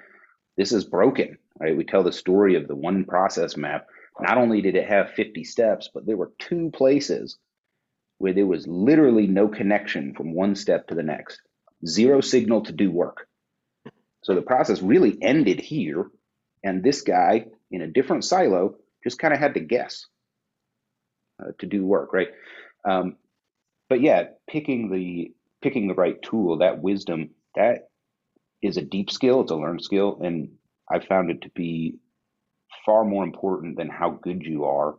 [0.57, 1.77] this is broken, right?
[1.77, 3.87] We tell the story of the one process map.
[4.21, 7.39] Not only did it have 50 steps, but there were two places
[8.19, 11.41] where there was literally no connection from one step to the next,
[11.87, 13.27] zero signal to do work.
[14.23, 16.11] So the process really ended here,
[16.63, 20.07] and this guy in a different silo just kind of had to guess
[21.41, 22.29] uh, to do work, right?
[22.85, 23.17] Um,
[23.89, 25.33] but yeah, picking the
[25.63, 27.89] picking the right tool, that wisdom, that
[28.63, 29.43] is a deep skill.
[29.43, 30.51] It's a learned skill, and
[30.91, 31.99] I found it to be
[32.87, 34.97] far more important than how good you are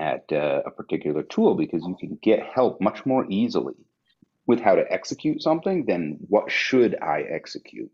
[0.00, 3.74] at uh, a particular tool because you can get help much more easily
[4.46, 7.90] with how to execute something than what should I execute.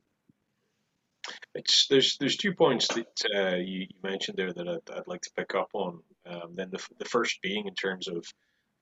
[1.55, 5.23] It's there's there's two points that uh, you, you, mentioned there that I'd, I'd, like
[5.23, 6.01] to pick up on.
[6.27, 8.27] Um, then the, the first being in terms of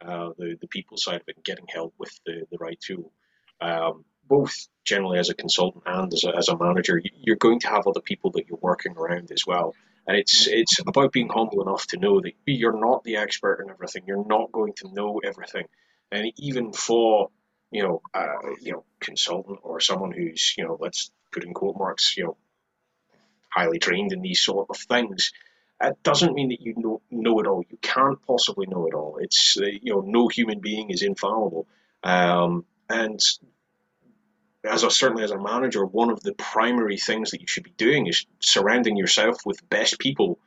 [0.00, 3.12] uh, the the people side of it, and getting help with the the right tool.
[3.60, 7.68] Um, both generally as a consultant and as a, as a manager, you're going to
[7.68, 9.74] have other people that you're working around as well.
[10.06, 13.70] And it's it's about being humble enough to know that you're not the expert in
[13.70, 14.04] everything.
[14.06, 15.66] You're not going to know everything.
[16.10, 17.30] And even for
[17.70, 21.76] you know uh, you know consultant or someone who's you know let's put in quote
[21.76, 22.36] marks you know
[23.50, 25.32] highly trained in these sort of things,
[25.82, 27.64] it doesn't mean that you know know it all.
[27.68, 29.18] You can't possibly know it all.
[29.20, 31.66] It's uh, you know no human being is infallible.
[32.02, 33.18] Um, and
[34.64, 37.74] as a certainly as a manager, one of the primary things that you should be
[37.76, 40.38] doing is surrounding yourself with the best people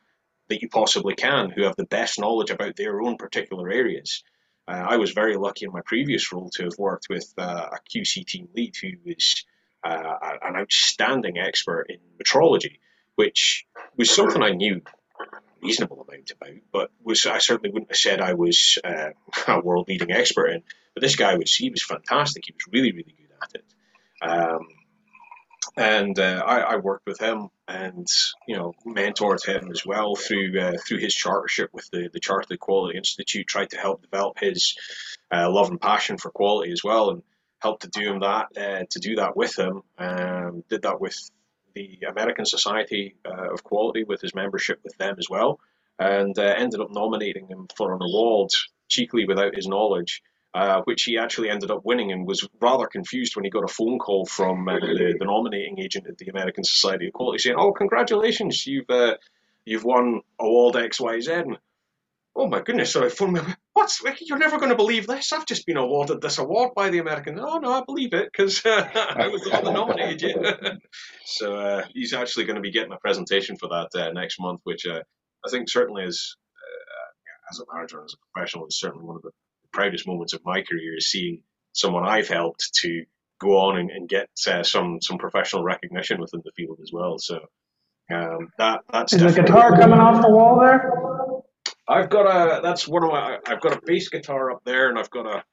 [0.49, 4.23] that you possibly can who have the best knowledge about their own particular areas.
[4.67, 7.77] Uh, I was very lucky in my previous role to have worked with uh, a
[7.89, 9.45] QC team lead who was
[9.83, 12.79] uh, an outstanding expert in metrology,
[13.15, 13.65] which
[13.97, 14.81] was something I knew
[15.19, 15.25] a
[15.61, 19.09] reasonable amount about, but was I certainly wouldn't have said I was uh,
[19.47, 20.63] a world leading expert in.
[20.93, 22.45] But this guy was he was fantastic.
[22.45, 23.65] He was really really good at it.
[24.21, 24.67] Um,
[25.75, 28.07] and uh, I, I, worked with him and
[28.47, 32.59] you know mentored him as well through uh, through his chartership with the the Chartered
[32.59, 33.47] Quality Institute.
[33.47, 34.75] Tried to help develop his
[35.31, 37.23] uh, love and passion for quality as well, and
[37.59, 39.81] helped to do him that uh, to do that with him.
[39.97, 41.17] Um, did that with
[41.73, 45.59] the American Society uh, of Quality with his membership with them as well,
[45.97, 48.51] and uh, ended up nominating him for an award
[48.89, 50.21] cheekily without his knowledge
[50.53, 53.73] uh, which he actually ended up winning and was rather confused when he got a
[53.73, 57.55] phone call from uh, the, the, nominating agent at the American Society of Quality saying,
[57.57, 59.15] "Oh, congratulations, you've uh,
[59.65, 61.57] you've won award X Y Z." And,
[62.35, 62.91] oh my goodness!
[62.91, 63.41] So I phoned me.
[63.73, 65.33] What's you're never going to believe this?
[65.33, 67.39] I've just been awarded this award by the American.
[67.39, 70.37] Oh no, I believe it because uh, I was the nominated
[71.25, 74.61] so uh, he's actually going to be getting a presentation for that uh, next month,
[74.63, 75.01] which I
[75.49, 76.37] think certainly is
[77.51, 79.31] as a manager and as a professional is certainly one of the
[79.73, 81.41] proudest moments of my career is seeing
[81.73, 83.05] someone I've helped to
[83.39, 87.17] go on and, and get uh, some some professional recognition within the field as well.
[87.19, 87.39] So
[88.11, 90.91] um, that that's is the guitar coming off the wall there.
[91.87, 94.97] I've got a that's one of my I've got a bass guitar up there, and
[94.97, 95.43] I've got a,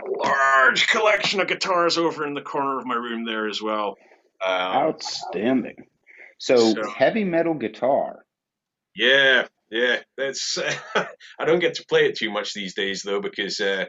[0.00, 3.96] a large collection of guitars over in the corner of my room there as well.
[4.44, 5.86] Um, Outstanding.
[6.38, 8.24] So, so heavy metal guitar.
[8.94, 10.58] Yeah, yeah, that's.
[10.58, 10.74] Uh,
[11.38, 13.84] I don't get to play it too much these days though, because uh,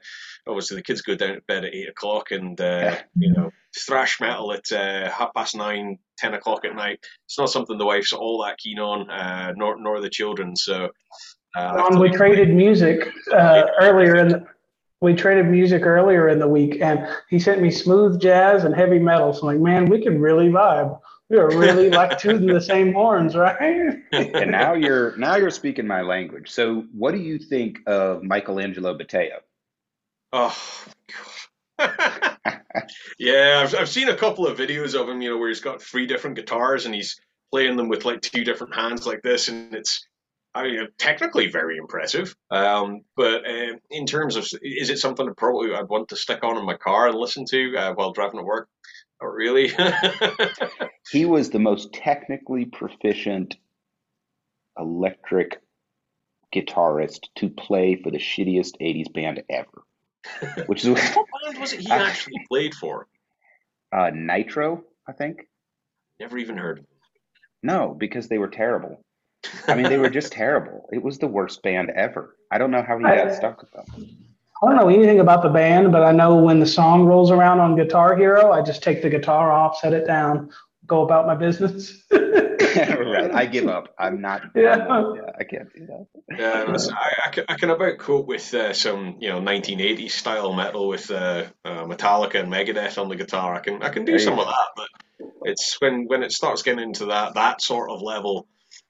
[0.47, 4.19] obviously the kids go down to bed at eight o'clock, and uh, you know thrash
[4.19, 6.99] metal at uh, half past nine, ten o'clock at night.
[7.25, 10.55] It's not something the wife's all that keen on, uh, nor nor the children.
[10.55, 10.89] So.
[11.55, 14.27] Uh, we traded music earlier in.
[14.27, 14.45] The,
[15.01, 18.99] we traded music earlier in the week, and he sent me smooth jazz and heavy
[18.99, 19.33] metal.
[19.33, 22.93] So I'm like, man, we can really vibe we are really like tooting the same
[22.93, 23.57] horns, right?
[24.11, 26.49] and now you're now you're speaking my language.
[26.49, 29.37] So, what do you think of Michael Angelo Batio?
[30.33, 30.57] Oh
[31.77, 32.37] God.
[33.19, 35.21] yeah, I've I've seen a couple of videos of him.
[35.21, 37.19] You know, where he's got three different guitars and he's
[37.51, 40.05] playing them with like two different hands like this, and it's
[40.53, 42.35] I mean, technically very impressive.
[42.49, 46.43] Um, but uh, in terms of, is it something that probably I'd want to stick
[46.43, 48.67] on in my car and listen to uh, while driving to work?
[49.21, 49.71] Oh, really?
[51.11, 53.57] he was the most technically proficient
[54.77, 55.61] electric
[56.53, 59.83] guitarist to play for the shittiest 80s band ever.
[60.67, 63.07] Which is what band was it he actually played for?
[63.91, 65.47] Uh, Nitro, I think.
[66.19, 66.95] Never even heard of them.
[67.63, 69.01] No, because they were terrible.
[69.67, 70.89] I mean, they were just terrible.
[70.91, 72.35] It was the worst band ever.
[72.51, 73.85] I don't know how he got stuck with them.
[74.61, 77.59] I don't know anything about the band, but I know when the song rolls around
[77.59, 80.51] on Guitar Hero, I just take the guitar off, set it down,
[80.85, 82.03] go about my business.
[82.11, 83.31] right.
[83.33, 83.93] I give up.
[83.97, 84.41] I'm not.
[84.55, 84.75] Yeah.
[85.15, 86.05] yeah I can't do that.
[86.37, 90.53] Yeah, I, I, can, I can about cope with uh, some you know 1980s style
[90.53, 93.55] metal with uh, uh, Metallica and Megadeth on the guitar.
[93.55, 94.87] I can I can do there some of that, but
[95.43, 98.47] it's when when it starts getting into that that sort of level.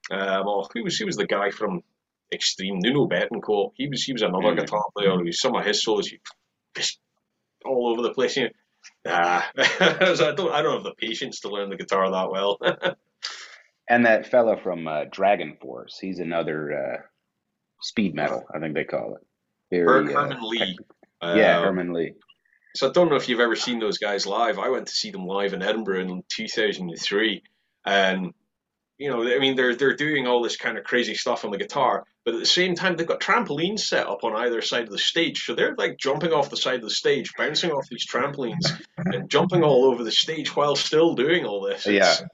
[0.09, 1.83] Uh, well, who was who was the guy from
[2.31, 2.79] extreme.
[2.79, 4.59] Nuno Bettencourt, he was he was another mm.
[4.59, 5.11] guitar player.
[5.11, 6.09] Who some of his solos
[6.75, 6.99] just
[7.65, 8.37] all over the place.
[8.37, 8.49] You know,
[9.05, 12.59] nah, I don't I don't have the patience to learn the guitar that well.
[13.89, 17.01] and that fella from uh, Dragon Force, he's another uh,
[17.81, 19.25] speed metal, I think they call it.
[19.71, 20.77] Very, uh, Herman Li.
[21.21, 22.13] yeah, um, Herman Li.
[22.75, 24.59] So I don't know if you've ever seen those guys live.
[24.59, 27.43] I went to see them live in Edinburgh in 2003,
[27.85, 28.33] and
[28.99, 31.57] you know, I mean, they're they're doing all this kind of crazy stuff on the
[31.57, 34.89] guitar, but at the same time, they've got trampolines set up on either side of
[34.89, 38.05] the stage, so they're like jumping off the side of the stage, bouncing off these
[38.05, 41.87] trampolines, and jumping all over the stage while still doing all this.
[41.87, 42.27] It's, yeah,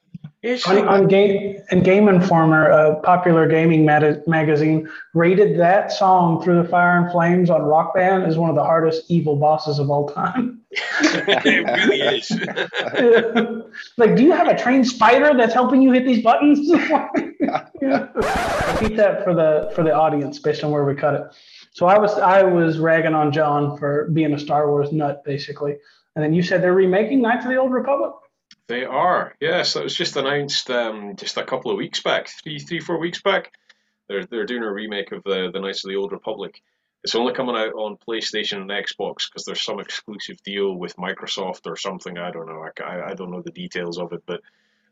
[0.67, 6.69] on, on, game and Game Informer, a popular gaming magazine, rated that song "Through the
[6.69, 10.09] Fire and Flames" on Rock Band as one of the hardest evil bosses of all
[10.09, 10.61] time.
[11.01, 12.31] it really is.
[13.97, 16.69] like, do you have a trained spider that's helping you hit these buttons?
[17.81, 18.07] yeah.
[18.73, 21.23] Repeat that for the for the audience based on where we cut it.
[21.71, 25.77] So I was I was ragging on John for being a Star Wars nut, basically,
[26.15, 28.13] and then you said they're remaking Knights of the Old Republic.
[28.67, 29.73] They are, yes.
[29.73, 33.21] That was just announced um, just a couple of weeks back, three, three, four weeks
[33.21, 33.51] back.
[34.07, 36.61] They're they're doing a remake of the the Knights of the Old Republic.
[37.03, 41.67] It's only coming out on PlayStation and Xbox because there's some exclusive deal with Microsoft
[41.67, 42.17] or something.
[42.17, 42.67] I don't know.
[42.83, 44.41] I, I don't know the details of it, but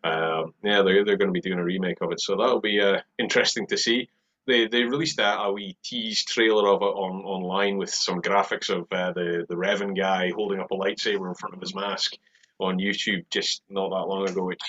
[0.04, 2.22] um, yeah, they're they're going to be doing a remake of it.
[2.22, 4.10] So that'll be uh, interesting to see.
[4.46, 8.70] They, they released that a wee tease trailer of it on online with some graphics
[8.70, 12.16] of uh, the the Revan guy holding up a lightsaber in front of his mask
[12.60, 14.62] on YouTube just not that long ago, which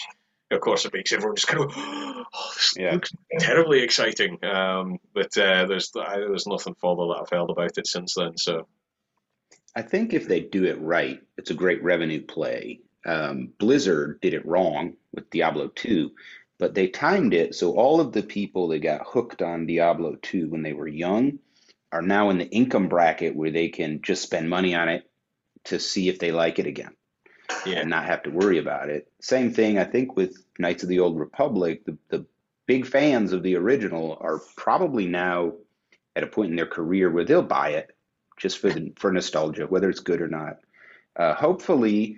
[0.51, 2.25] of course it makes everyone just kind of oh,
[2.55, 2.93] this yeah.
[2.93, 4.43] looks terribly exciting.
[4.45, 8.37] Um, but uh, there's there's nothing further that I've heard about it since then.
[8.37, 8.67] So
[9.77, 12.81] I think if they do it right, it's a great revenue play.
[13.07, 16.11] Um, Blizzard did it wrong with Diablo 2,
[16.59, 20.49] but they timed it so all of the people that got hooked on Diablo 2
[20.49, 21.39] when they were young
[21.93, 25.09] are now in the income bracket where they can just spend money on it
[25.65, 26.95] to see if they like it again
[27.67, 27.81] yeah.
[27.81, 29.11] and not have to worry about it.
[29.21, 31.85] Same thing, I think, with Knights of the Old Republic.
[31.85, 32.27] The, the
[32.67, 35.55] big fans of the original are probably now
[36.17, 37.95] at a point in their career where they'll buy it
[38.37, 40.59] just for the, for nostalgia, whether it's good or not.
[41.17, 42.17] Uh, hopefully,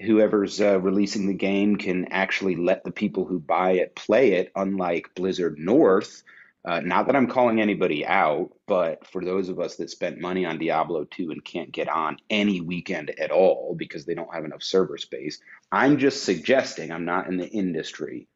[0.00, 4.50] whoever's uh, releasing the game can actually let the people who buy it play it,
[4.54, 6.22] unlike Blizzard North,
[6.64, 10.44] uh, not that I'm calling anybody out, but for those of us that spent money
[10.44, 14.44] on Diablo 2 and can't get on any weekend at all because they don't have
[14.44, 15.40] enough server space,
[15.70, 18.26] I'm just suggesting, I'm not in the industry,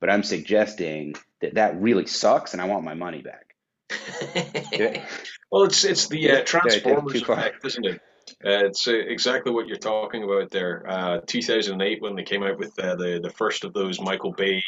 [0.00, 3.54] but I'm suggesting that that really sucks and I want my money back.
[5.50, 8.00] well, it's it's the uh, Transformers effect, isn't it?
[8.44, 10.84] Uh, it's uh, exactly what you're talking about there.
[10.86, 14.62] Uh, 2008, when they came out with uh, the the first of those Michael Bay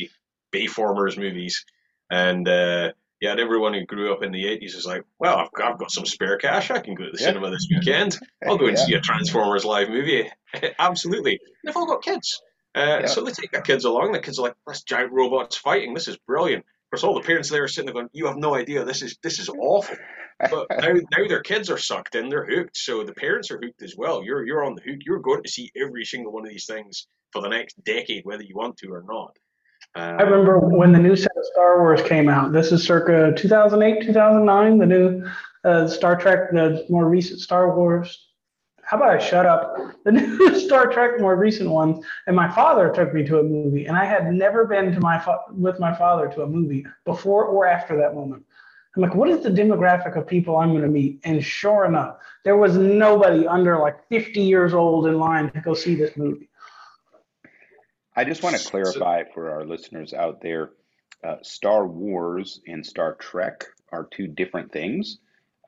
[0.55, 1.65] Bayformers movies,
[2.11, 5.53] and uh, yeah, and everyone who grew up in the 80s is like, well, I've
[5.53, 6.71] got, I've got some spare cash.
[6.71, 7.27] I can go to the yeah.
[7.27, 8.19] cinema this weekend.
[8.49, 8.85] I'll go and yeah.
[8.87, 10.31] see a Transformers live movie.
[10.79, 11.39] Absolutely.
[11.63, 12.41] They've all got kids.
[12.75, 13.07] Uh, yeah.
[13.07, 14.13] So they take their kids along.
[14.13, 15.93] The kids are like, this giant robot's fighting.
[15.93, 16.61] This is brilliant.
[16.61, 18.85] Of course, all the parents there are sitting there going, you have no idea.
[18.85, 19.97] This is this is awful.
[20.41, 22.29] But now, now their kids are sucked in.
[22.31, 22.77] They're hooked.
[22.77, 24.25] So the parents are hooked as well.
[24.25, 25.01] You're, you're on the hook.
[25.05, 28.43] You're going to see every single one of these things for the next decade, whether
[28.43, 29.37] you want to or not.
[29.97, 32.53] Uh, I remember when the new set of Star Wars came out.
[32.53, 34.78] This is circa 2008, 2009.
[34.78, 35.30] The new
[35.64, 38.28] uh, Star Trek, the more recent Star Wars.
[38.82, 39.76] How about I shut up?
[40.05, 42.05] The new Star Trek, more recent ones.
[42.26, 45.18] And my father took me to a movie, and I had never been to my
[45.18, 48.45] fa- with my father to a movie before or after that moment.
[48.97, 51.20] I'm like, what is the demographic of people I'm going to meet?
[51.24, 55.74] And sure enough, there was nobody under like 50 years old in line to go
[55.74, 56.49] see this movie.
[58.17, 60.71] I just want to clarify for our listeners out there
[61.23, 65.19] uh, Star Wars and Star Trek are two different things.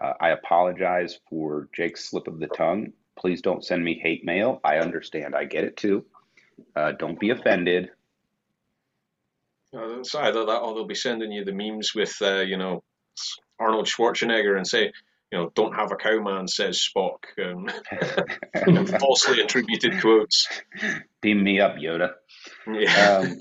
[0.01, 2.93] Uh, I apologize for Jake's slip of the tongue.
[3.17, 4.61] Please don't send me hate mail.
[4.65, 5.35] I understand.
[5.35, 6.05] I get it too.
[6.75, 7.91] Uh, don't be offended.
[9.75, 12.83] Uh, it's either that or they'll be sending you the memes with, uh, you know,
[13.59, 14.93] Arnold Schwarzenegger and say,
[15.33, 17.73] you know, don't have a cowman, says Spock, and
[19.01, 20.47] falsely attributed quotes.
[21.23, 22.13] Beam me up, Yoda.
[22.71, 23.19] Yeah.
[23.19, 23.41] Um,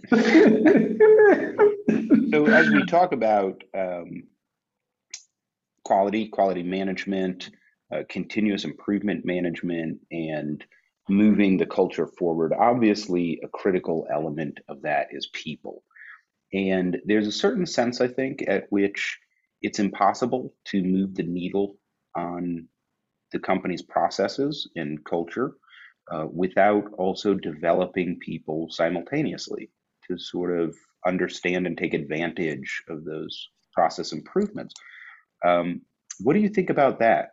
[2.31, 4.23] so as we talk about um,
[5.83, 7.49] quality, quality management,
[7.93, 10.63] uh, continuous improvement management, and
[11.09, 15.83] moving the culture forward, obviously a critical element of that is people.
[16.53, 19.19] And there's a certain sense, I think, at which
[19.61, 21.75] it's impossible to move the needle
[22.15, 22.67] on
[23.31, 25.53] the company's processes and culture
[26.11, 29.69] uh, without also developing people simultaneously
[30.07, 34.73] to sort of understand and take advantage of those process improvements.
[35.45, 35.81] Um,
[36.19, 37.29] what do you think about that?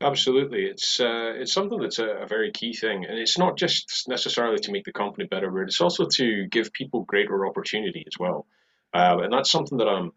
[0.00, 4.06] Absolutely, it's uh, it's something that's a, a, very key thing, and it's not just
[4.08, 8.18] necessarily to make the company better, but it's also to give people greater opportunity as
[8.18, 8.46] well.
[8.92, 10.10] Uh, and that's something that I'm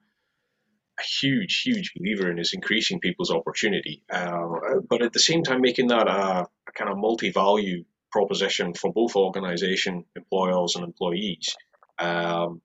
[1.00, 5.62] a huge, huge believer in is increasing people's opportunity, uh, but at the same time
[5.62, 11.56] making that a, a kind of multi-value proposition for both organization, employers, and employees.
[12.00, 12.62] Um,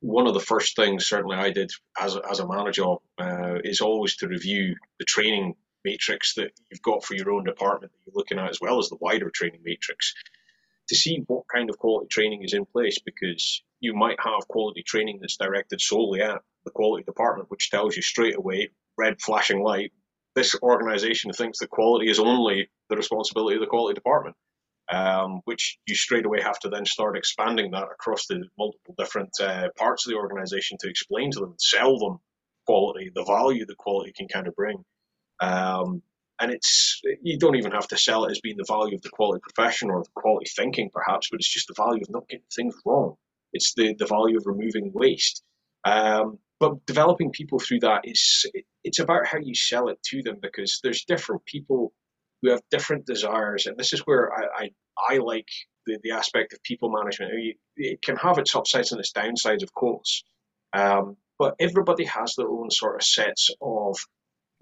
[0.00, 1.70] one of the first things certainly I did
[2.00, 5.54] as a, as a manager uh, is always to review the training
[5.84, 8.88] matrix that you've got for your own department that you're looking at, as well as
[8.88, 10.14] the wider training matrix,
[10.88, 14.82] to see what kind of quality training is in place because you might have quality
[14.82, 19.62] training that's directed solely at the quality department, which tells you straight away, red flashing
[19.62, 19.92] light,
[20.34, 24.36] this organization thinks that quality is only the responsibility of the quality department.
[24.92, 29.30] Um, which you straight away have to then start expanding that across the multiple different
[29.40, 32.18] uh, parts of the organization to explain to them, sell them
[32.66, 34.84] quality, the value that quality can kind of bring.
[35.40, 36.02] Um,
[36.40, 39.10] and it's you don't even have to sell it as being the value of the
[39.10, 42.44] quality profession or the quality thinking, perhaps, but it's just the value of not getting
[42.54, 43.14] things wrong.
[43.52, 45.42] It's the the value of removing waste.
[45.84, 48.46] Um, but developing people through that is
[48.84, 51.92] it's about how you sell it to them because there's different people
[52.42, 54.70] who have different desires, and this is where I I,
[55.14, 55.48] I like
[55.86, 57.32] the, the aspect of people management.
[57.76, 60.22] It can have its upsides and its downsides, of course.
[60.72, 63.98] Um, but everybody has their own sort of sets of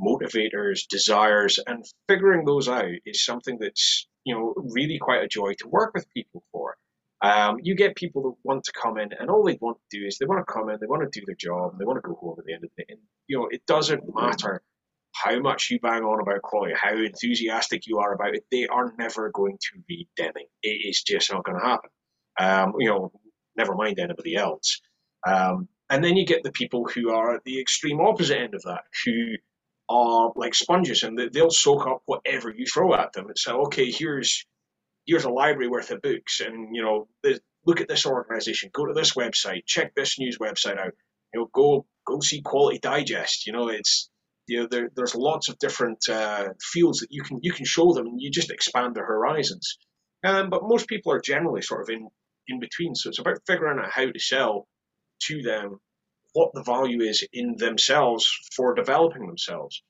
[0.01, 5.55] motivators, desires, and figuring those out is something that's you know really quite a joy
[5.55, 6.77] to work with people for.
[7.23, 10.07] Um, you get people that want to come in, and all they want to do
[10.07, 11.99] is they want to come in, they want to do their job, and they want
[12.03, 12.87] to go home at the end of the day.
[12.91, 14.63] And you know, it doesn't matter
[15.15, 18.45] how much you bang on about quality, how enthusiastic you are about it.
[18.53, 20.47] They are never going to read Deming.
[20.63, 21.91] It is just not going to happen.
[22.39, 23.13] Um, you know,
[23.57, 24.81] never mind anybody else.
[25.27, 28.63] Um, and then you get the people who are at the extreme opposite end of
[28.63, 29.35] that, who
[29.89, 33.91] are like sponges and they'll soak up whatever you throw at them and say, okay,
[33.91, 34.47] here's
[35.09, 37.09] here's a library worth of books, and you know,
[37.67, 40.93] look at this organization, go to this website, check this news website out,
[41.35, 43.47] you know, go go see Quality Digest.
[43.47, 44.11] You know, it's
[44.47, 47.93] you know there, there's lots of different uh, fields that you can you can show
[47.93, 49.79] them, and you just expand their horizons.
[50.25, 52.09] Um, but most people are generally sort of in
[52.47, 54.69] in between, so it's about figuring out how to sell
[55.23, 55.81] to them
[56.35, 59.83] what the value is in themselves for developing themselves.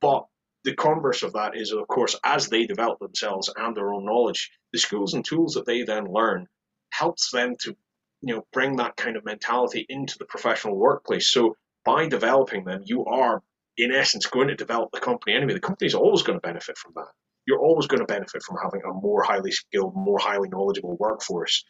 [0.00, 0.26] But
[0.68, 4.50] the converse of that is, of course, as they develop themselves and their own knowledge,
[4.74, 6.46] the skills and tools that they then learn
[6.90, 7.74] helps them to,
[8.20, 11.30] you know, bring that kind of mentality into the professional workplace.
[11.30, 11.56] So
[11.86, 13.42] by developing them, you are,
[13.78, 15.54] in essence, going to develop the company anyway.
[15.54, 17.08] The company is always going to benefit from that.
[17.46, 21.64] You're always going to benefit from having a more highly skilled, more highly knowledgeable workforce,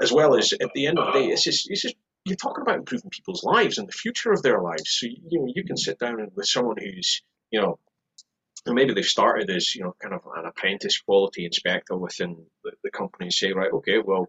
[0.00, 2.62] as well as at the end of the day, it's just, it's just you're talking
[2.62, 4.98] about improving people's lives and the future of their lives.
[4.98, 7.78] So you know you can sit down with someone who's you know
[8.72, 12.90] maybe they've started as you know kind of an apprentice quality inspector within the, the
[12.90, 14.28] company and say right okay well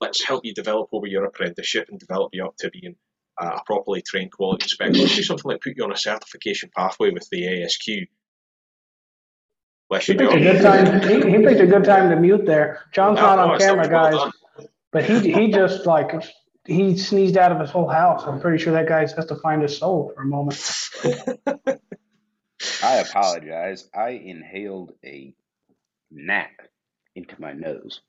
[0.00, 2.96] let's help you develop over your apprenticeship and develop you up to being
[3.38, 4.98] a properly trained quality inspector.
[4.98, 8.08] Let's do something like put you on a certification pathway with the ASQ.
[9.88, 11.02] Bless he picked a good time.
[11.02, 12.80] He, he, picked a good time to mute there.
[12.92, 14.32] John's not on camera, guys,
[14.90, 16.12] but he he just like
[16.66, 18.24] he sneezed out of his whole house.
[18.26, 20.58] I'm pretty sure that guy has to find his soul for a moment.
[22.82, 23.88] I apologize.
[23.94, 25.34] I inhaled a
[26.10, 26.50] gnat
[27.14, 28.00] into my nose.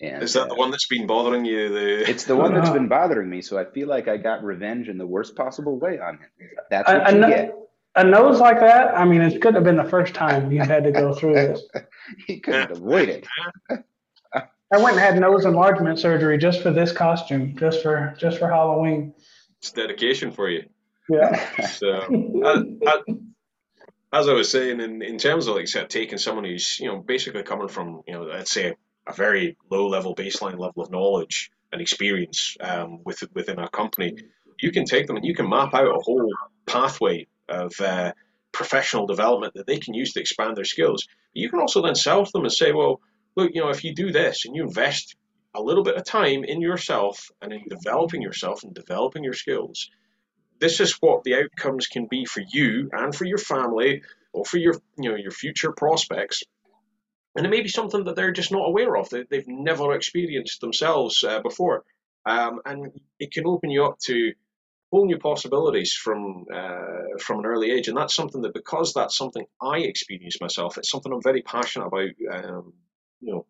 [0.00, 1.68] And, Is that uh, the one that's been bothering you?
[1.68, 2.10] The...
[2.10, 3.42] It's the one that's been bothering me.
[3.42, 6.30] So I feel like I got revenge in the worst possible way on him.
[6.70, 7.54] That's what a, you a, get.
[7.96, 8.96] A nose like that.
[8.96, 11.62] I mean, it couldn't have been the first time you had to go through this.
[12.26, 13.26] he couldn't avoid it.
[14.72, 18.48] I went and had nose enlargement surgery just for this costume, just for just for
[18.48, 19.14] Halloween.
[19.58, 20.64] It's dedication for you.
[21.08, 21.44] Yeah.
[21.66, 22.02] So,
[22.44, 23.02] I, I,
[24.12, 27.42] as I was saying, in, in terms of like taking someone who's you know basically
[27.42, 28.74] coming from you know let's say
[29.06, 34.16] a very low level baseline level of knowledge and experience um, with, within our company,
[34.60, 36.32] you can take them and you can map out a whole
[36.66, 38.12] pathway of uh,
[38.52, 41.06] professional development that they can use to expand their skills.
[41.32, 43.00] You can also then sell to them and say, well,
[43.36, 45.16] look, you know, if you do this and you invest
[45.54, 49.90] a little bit of time in yourself and in developing yourself and developing your skills,
[50.60, 54.02] this is what the outcomes can be for you and for your family
[54.32, 56.42] or for your you know your future prospects.
[57.36, 60.60] And it may be something that they're just not aware of that they've never experienced
[60.60, 61.84] themselves uh, before.
[62.26, 64.32] Um, and it can open you up to
[64.92, 67.88] whole new possibilities from uh, from an early age.
[67.88, 71.86] And that's something that because that's something i experienced myself it's something i'm very passionate
[71.86, 72.72] about um,
[73.20, 73.46] you know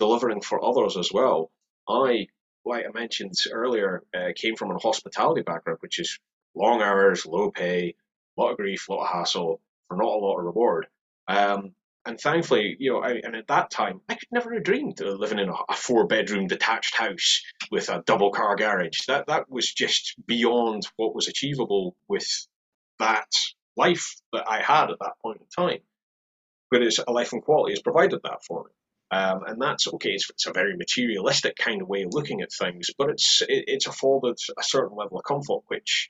[0.00, 1.52] delivering for others as well.
[1.88, 2.26] I,
[2.64, 6.18] like I mentioned earlier, uh, came from a hospitality background, which is
[6.54, 7.94] long hours, low pay,
[8.36, 10.86] a lot of grief, a lot of hassle for not a lot of reward.
[11.28, 11.72] Um,
[12.06, 15.18] and thankfully, you know, I, and at that time, I could never have dreamed of
[15.18, 19.06] living in a, a four-bedroom detached house with a double car garage.
[19.06, 22.26] That that was just beyond what was achievable with
[22.98, 23.28] that
[23.76, 25.80] life that I had at that point in time.
[26.70, 28.70] Whereas a life in quality has provided that for me.
[29.12, 30.10] Um, and that's okay.
[30.10, 33.64] It's, it's, a very materialistic kind of way of looking at things, but it's it,
[33.66, 36.08] it's afforded a certain level of comfort, which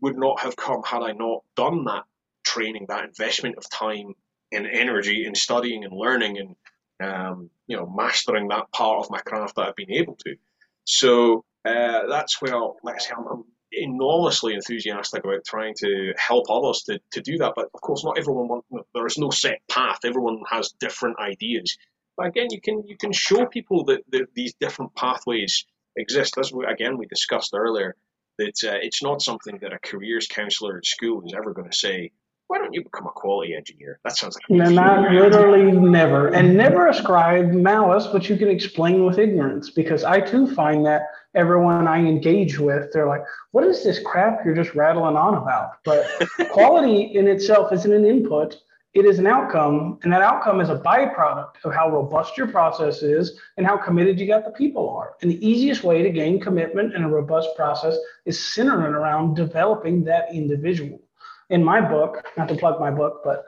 [0.00, 2.04] would not have come had I not done that
[2.44, 4.14] training, that investment of time
[4.50, 6.56] and energy in studying and learning and
[7.02, 10.36] um, you know, mastering that part of my craft that I've been able to.
[10.84, 16.44] So uh, that's where, like I say, I'm, I'm, enormously enthusiastic about trying to help
[16.50, 17.54] others to, to do that.
[17.56, 18.68] But of course, not everyone wants.
[18.94, 20.00] There is no set path.
[20.04, 21.78] Everyone has different ideas.
[22.18, 25.64] But again, you can you can show people that, that these different pathways
[25.96, 26.36] exist.
[26.36, 27.96] As we, again we discussed earlier,
[28.44, 31.76] that uh, it's not something that a careers counselor at school is ever going to
[31.76, 32.10] say,
[32.52, 33.98] why don't you become a quality engineer?
[34.04, 39.06] That sounds like no, not literally never, and never ascribe malice, but you can explain
[39.06, 39.70] with ignorance.
[39.70, 41.02] Because I too find that
[41.34, 43.22] everyone I engage with, they're like,
[43.52, 46.06] "What is this crap you're just rattling on about?" But
[46.50, 48.58] quality in itself isn't an input;
[48.94, 53.02] it is an outcome, and that outcome is a byproduct of how robust your process
[53.02, 55.14] is and how committed you got the people are.
[55.22, 60.04] And the easiest way to gain commitment in a robust process is centering around developing
[60.04, 61.00] that individual
[61.48, 63.44] in my book, not to plug my book, but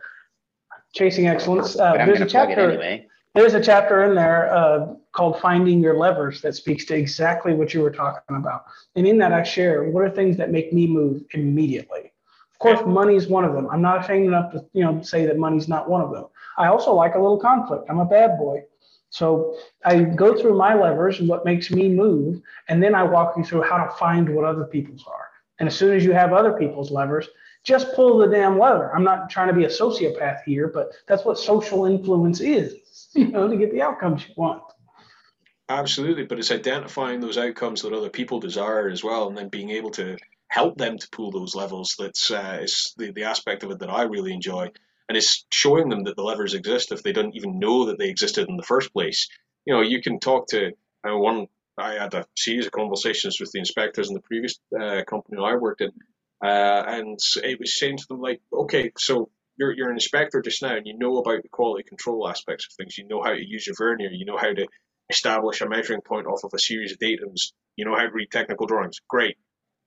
[0.95, 2.71] Chasing Excellence, uh, there's a chapter.
[2.71, 3.07] Anyway.
[3.35, 7.75] There's a chapter in there uh, called Finding Your Levers that speaks to exactly what
[7.75, 8.67] you were talking about.
[8.95, 12.13] And in that, I share what are things that make me move immediately.
[12.55, 13.69] Of course, money is one of them.
[13.71, 16.25] I'm not ashamed enough to you know say that money's not one of them.
[16.57, 17.85] I also like a little conflict.
[17.91, 18.63] I'm a bad boy.
[19.11, 23.37] So I go through my levers and what makes me move, and then I walk
[23.37, 25.29] you through how to find what other people's are.
[25.61, 27.29] And as soon as you have other people's levers,
[27.65, 28.95] just pull the damn lever.
[28.95, 33.29] I'm not trying to be a sociopath here, but that's what social influence is, you
[33.29, 34.63] know, to get the outcomes you want.
[35.69, 39.71] Absolutely, but it's identifying those outcomes that other people desire as well, and then being
[39.71, 40.17] able to
[40.49, 41.97] help them to pull those levels.
[41.99, 42.67] That's uh,
[42.97, 44.71] the, the aspect of it that I really enjoy,
[45.09, 48.09] and it's showing them that the levers exist if they don't even know that they
[48.09, 49.29] existed in the first place.
[49.67, 50.73] You know, you can talk to
[51.07, 51.47] uh, one.
[51.77, 55.57] I had a series of conversations with the inspectors in the previous uh, company I
[55.57, 55.91] worked in,
[56.45, 60.63] uh, and it was saying to them like, okay, so you're you're an inspector just
[60.63, 62.99] now, and you know about the quality control aspects of things.
[62.99, 64.11] You know how to use your vernier.
[64.11, 64.67] You know how to
[65.11, 67.53] establish a measuring point off of a series of datums.
[67.77, 69.01] You know how to read technical drawings.
[69.09, 69.37] Great,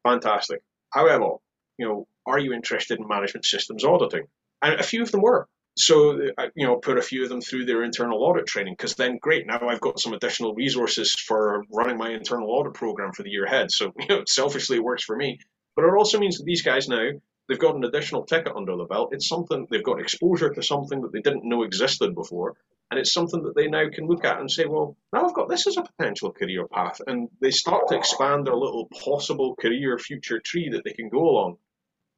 [0.03, 0.61] fantastic.
[0.89, 1.35] However,
[1.77, 4.27] you know, are you interested in management systems auditing?
[4.61, 5.47] And a few of them were.
[5.77, 8.95] So, uh, you know, put a few of them through their internal audit training because
[8.95, 13.21] then great, now I've got some additional resources for running my internal audit program for
[13.21, 13.71] the year ahead.
[13.71, 15.39] So, you know, selfishly it works for me.
[15.75, 17.11] But it also means that these guys now
[17.47, 19.09] they've got an additional ticket under the belt.
[19.13, 22.55] It's something they've got exposure to something that they didn't know existed before,
[22.89, 25.49] and it's something that they now can look at and say, well, now I've got
[25.49, 29.97] this as a potential career path, and they start to expand their little possible career
[29.99, 31.57] future tree that they can go along.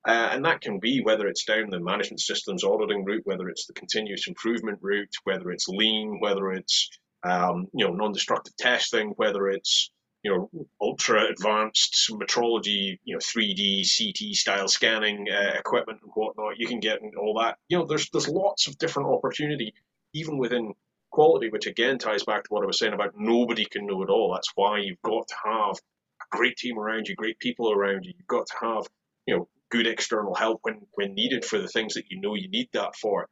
[0.08, 3.66] Uh, and that can be whether it's down the management systems auditing route, whether it's
[3.66, 6.90] the continuous improvement route, whether it's lean, whether it's
[7.24, 9.92] um, you know non-destructive testing, whether it's
[10.24, 16.60] you know, ultra advanced metrology, you know, 3D, CT style scanning uh, equipment and whatnot.
[16.60, 17.58] You can get all that.
[17.70, 19.74] You know, there's there's lots of different opportunity,
[20.14, 20.74] even within
[21.12, 24.10] quality, which again ties back to what I was saying about nobody can know it
[24.10, 24.34] all.
[24.34, 28.14] That's why you've got to have a great team around you, great people around you.
[28.18, 28.88] You've got to have,
[29.26, 32.50] you know, good external help when when needed for the things that you know you
[32.50, 33.28] need that for.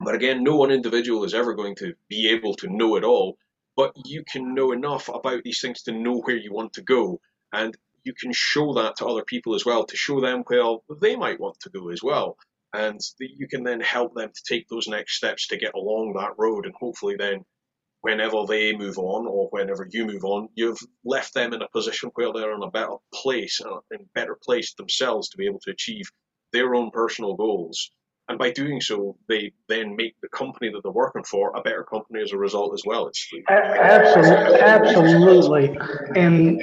[0.00, 3.38] But again, no one individual is ever going to be able to know it all
[3.76, 7.20] but you can know enough about these things to know where you want to go.
[7.52, 11.16] And you can show that to other people as well to show them where they
[11.16, 12.36] might want to go as well.
[12.74, 16.34] And you can then help them to take those next steps to get along that
[16.36, 16.66] road.
[16.66, 17.44] And hopefully, then,
[18.00, 22.10] whenever they move on or whenever you move on, you've left them in a position
[22.14, 25.70] where they're in a better place, uh, in better place themselves to be able to
[25.70, 26.10] achieve
[26.52, 27.90] their own personal goals
[28.28, 31.84] and by doing so, they then make the company that they're working for a better
[31.84, 33.06] company as a result as well.
[33.06, 35.78] It's absolutely, absolutely.
[36.16, 36.62] And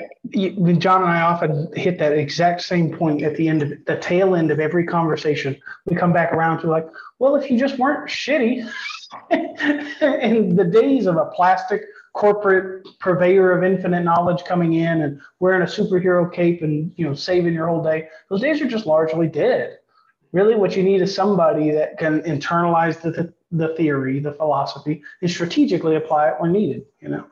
[0.81, 4.33] John and I often hit that exact same point at the end of the tail
[4.35, 5.55] end of every conversation.
[5.85, 6.87] We come back around to like,
[7.19, 8.67] well, if you just weren't shitty,
[9.31, 11.83] in the days of a plastic
[12.13, 17.13] corporate purveyor of infinite knowledge coming in and wearing a superhero cape and you know
[17.13, 19.77] saving your whole day, those days are just largely dead
[20.31, 25.29] Really, what you need is somebody that can internalize the, the theory, the philosophy, and
[25.29, 26.85] strategically apply it when needed.
[27.01, 27.25] You know,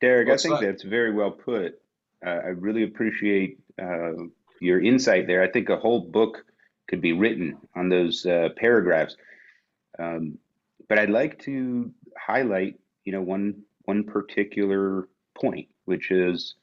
[0.00, 0.66] Derek, What's I think that?
[0.66, 1.80] that's very well put.
[2.24, 4.12] Uh, I really appreciate uh,
[4.60, 5.42] your insight there.
[5.42, 6.44] I think a whole book
[6.88, 9.16] could be written on those uh, paragraphs.
[9.98, 10.38] Um,
[10.88, 16.54] but I'd like to highlight, you know, one one particular point, which is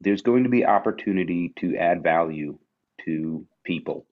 [0.00, 2.58] there's going to be opportunity to add value
[3.04, 4.06] to people,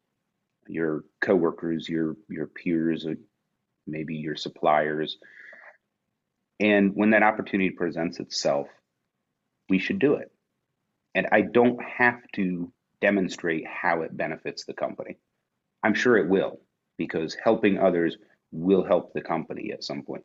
[0.66, 3.14] your coworkers, your your peers, uh,
[3.86, 5.18] maybe your suppliers.
[6.58, 8.68] And when that opportunity presents itself,
[9.68, 10.30] we should do it.
[11.14, 15.16] And I don't have to demonstrate how it benefits the company.
[15.82, 16.60] I'm sure it will,
[16.98, 18.16] because helping others
[18.52, 20.24] will help the company at some point.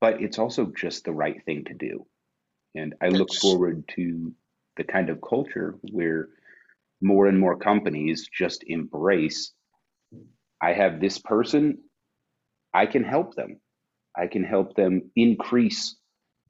[0.00, 2.06] But it's also just the right thing to do.
[2.74, 4.32] And I look forward to
[4.76, 6.28] the kind of culture where
[7.02, 9.52] more and more companies just embrace
[10.62, 11.78] I have this person,
[12.72, 13.60] I can help them.
[14.16, 15.96] I can help them increase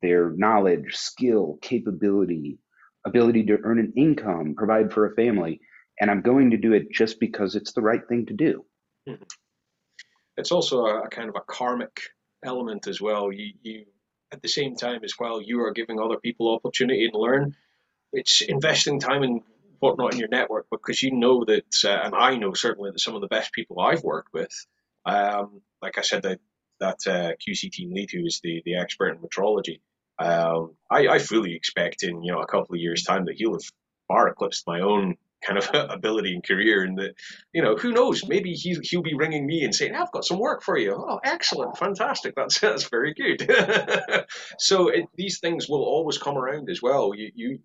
[0.03, 2.59] their knowledge, skill, capability,
[3.07, 5.61] ability to earn an income, provide for a family.
[5.99, 8.65] And I'm going to do it just because it's the right thing to do.
[9.09, 9.15] Hmm.
[10.37, 12.03] it's also a, kind of a karmic
[12.45, 13.33] element as well.
[13.33, 13.85] You, you,
[14.31, 17.57] at the same time as well, you are giving other people opportunity to learn.
[18.13, 19.41] It's investing time and
[19.83, 23.16] whatnot in your network because you know that, uh, and I know certainly that some
[23.16, 24.53] of the best people I've worked with,
[25.05, 26.39] um, like I said, that
[26.80, 29.80] that uh, QC team lead who is the the expert in metrology.
[30.18, 33.55] Um, I, I fully expect in you know a couple of years' time that he'll
[33.55, 33.72] have
[34.09, 37.14] far eclipsed my own kind of ability and career, and that
[37.53, 40.39] you know who knows maybe he he'll be ringing me and saying I've got some
[40.39, 40.95] work for you.
[40.95, 43.51] Oh, excellent, fantastic, that's that's very good.
[44.59, 47.12] so it, these things will always come around as well.
[47.14, 47.59] You you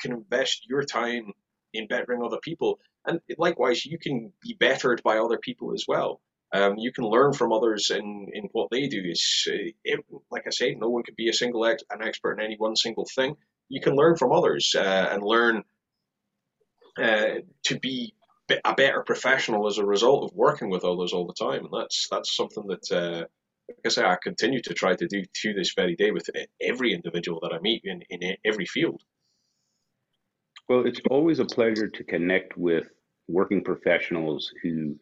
[0.00, 1.32] can invest your time
[1.72, 6.20] in bettering other people, and likewise you can be bettered by other people as well.
[6.52, 9.02] Um, you can learn from others in, in what they do.
[9.04, 10.00] Is uh, it,
[10.30, 12.74] like I say, no one could be a single ex- an expert in any one
[12.74, 13.36] single thing.
[13.68, 15.62] You can learn from others uh, and learn
[16.98, 18.14] uh, to be
[18.64, 21.66] a better professional as a result of working with others all the time.
[21.66, 23.24] And that's that's something that, uh,
[23.68, 26.30] like I say, I continue to try to do to this very day with
[26.62, 29.02] every individual that I meet in, in every field.
[30.68, 32.88] Well, it's always a pleasure to connect with
[33.26, 34.96] working professionals who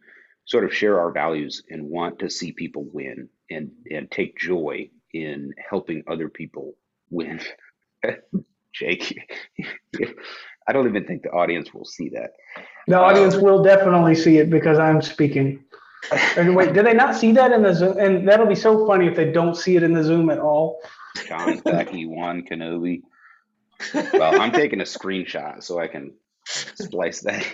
[0.45, 4.89] sort of share our values and want to see people win and, and take joy
[5.13, 6.77] in helping other people
[7.11, 7.41] win.
[8.73, 9.19] Jake,
[10.69, 12.33] I don't even think the audience will see that.
[12.87, 15.65] The um, audience will definitely see it because I'm speaking.
[16.37, 17.99] And wait, did they not see that in the Zoom?
[17.99, 20.81] And that'll be so funny if they don't see it in the Zoom at all.
[21.27, 23.03] John Thacky, Juan Kenobi.
[23.95, 26.13] Well, I'm taking a screenshot so I can
[26.47, 27.47] splice that.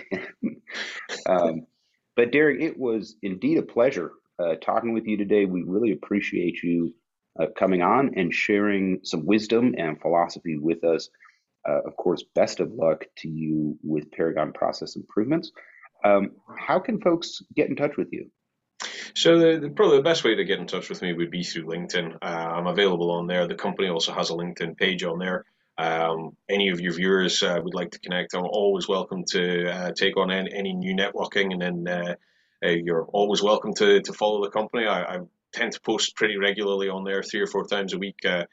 [1.27, 1.67] Um,
[2.15, 5.45] but Derek, it was indeed a pleasure uh, talking with you today.
[5.45, 6.93] We really appreciate you
[7.39, 11.09] uh, coming on and sharing some wisdom and philosophy with us.
[11.67, 15.51] Uh, of course, best of luck to you with Paragon Process Improvements.
[16.03, 18.29] Um, how can folks get in touch with you?
[19.15, 21.43] So the, the, probably the best way to get in touch with me would be
[21.43, 22.17] through LinkedIn.
[22.21, 23.47] Uh, I'm available on there.
[23.47, 25.45] The company also has a LinkedIn page on there.
[25.77, 29.91] Um, any of your viewers uh, would like to connect, I'm always welcome to uh,
[29.93, 32.15] take on any, any, new networking, and then uh,
[32.63, 34.85] uh, you're always welcome to, to follow the company.
[34.85, 35.19] I, I,
[35.51, 38.43] tend to post pretty regularly on there, three or four times a week, uh,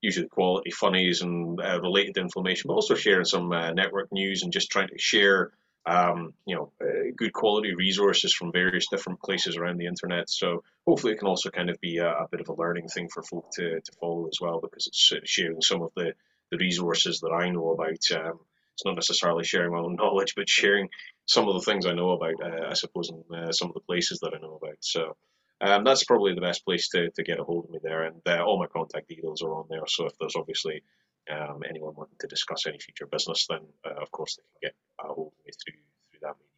[0.00, 4.70] usually quality funnies and uh, related information, but also sharing some network news and just
[4.70, 5.52] trying to share.
[5.84, 6.72] Um, you know,
[7.14, 10.30] good quality resources from various different places around the internet.
[10.30, 13.10] So hopefully, it can also kind of be a, a bit of a learning thing
[13.12, 16.14] for folk to, to follow as well, because it's sharing some of the
[16.50, 17.98] the resources that I know about.
[18.14, 18.40] Um,
[18.74, 20.88] it's not necessarily sharing my own knowledge, but sharing
[21.24, 23.80] some of the things I know about, uh, I suppose, and uh, some of the
[23.80, 24.76] places that I know about.
[24.80, 25.16] So
[25.60, 28.02] um, that's probably the best place to, to get a hold of me there.
[28.02, 29.86] And uh, all my contact details are on there.
[29.86, 30.82] So if there's obviously
[31.30, 34.74] um, anyone wanting to discuss any future business, then uh, of course they can get
[35.04, 35.80] a hold of me through,
[36.10, 36.56] through that medium.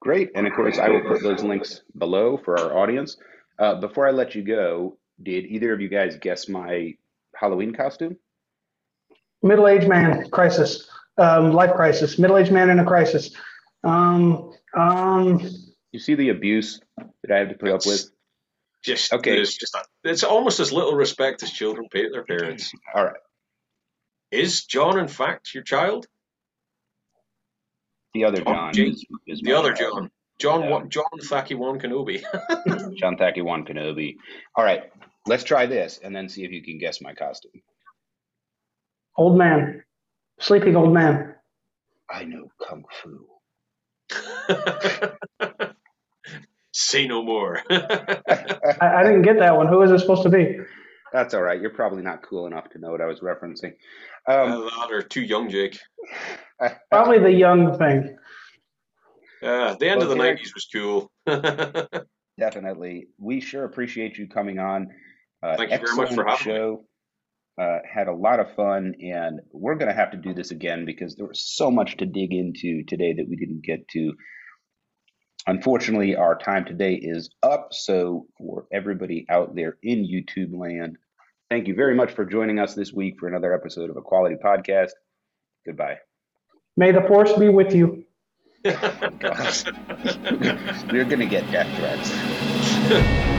[0.00, 0.30] Great.
[0.34, 3.16] And of course, I will put those links below for our audience.
[3.58, 6.94] Uh, before I let you go, did either of you guys guess my
[7.34, 8.16] Halloween costume?
[9.44, 10.88] Middle-aged man crisis,
[11.18, 13.30] um, life crisis, middle-aged man in a crisis.
[13.84, 15.40] Um, um,
[15.92, 18.10] you see the abuse that I have to put up with.
[18.82, 19.38] Just okay.
[19.38, 22.72] It's just a, it's almost as little respect as children pay to their parents.
[22.94, 23.16] All right.
[24.30, 26.06] Is John in fact your child?
[28.12, 28.72] The other John.
[28.74, 30.10] John is, is the other child.
[30.38, 30.62] John.
[30.62, 30.62] John.
[30.62, 30.88] Yeah.
[30.88, 32.22] John Thacky One Kenobi.
[32.98, 34.16] John Thacky One Kenobi.
[34.54, 34.92] All right.
[35.26, 37.62] Let's try this and then see if you can guess my costume.
[39.16, 39.84] Old man,
[40.40, 41.34] sleeping old man.
[42.10, 43.26] I know kung fu.
[46.72, 47.62] Say no more.
[47.70, 48.18] I,
[48.80, 49.68] I, didn't get that one.
[49.68, 50.58] Who is it supposed to be?
[51.12, 51.60] That's all right.
[51.60, 53.74] You're probably not cool enough to know what I was referencing.
[54.26, 55.78] Um, uh, or too young, Jake.
[56.90, 58.16] probably the young thing.
[59.40, 61.12] Uh, the end well, of the Derek, 90s was cool.
[62.38, 63.06] definitely.
[63.18, 64.88] We sure appreciate you coming on.
[65.42, 66.72] Uh, Thank you very much for having show.
[66.80, 66.86] me.
[67.56, 70.84] Uh, had a lot of fun, and we're going to have to do this again
[70.84, 74.12] because there was so much to dig into today that we didn't get to.
[75.46, 77.68] Unfortunately, our time today is up.
[77.70, 80.96] So, for everybody out there in YouTube land,
[81.48, 84.34] thank you very much for joining us this week for another episode of a quality
[84.42, 84.90] podcast.
[85.64, 85.98] Goodbye.
[86.76, 88.04] May the force be with you.
[88.64, 88.74] We're
[91.04, 93.30] going to get death threats.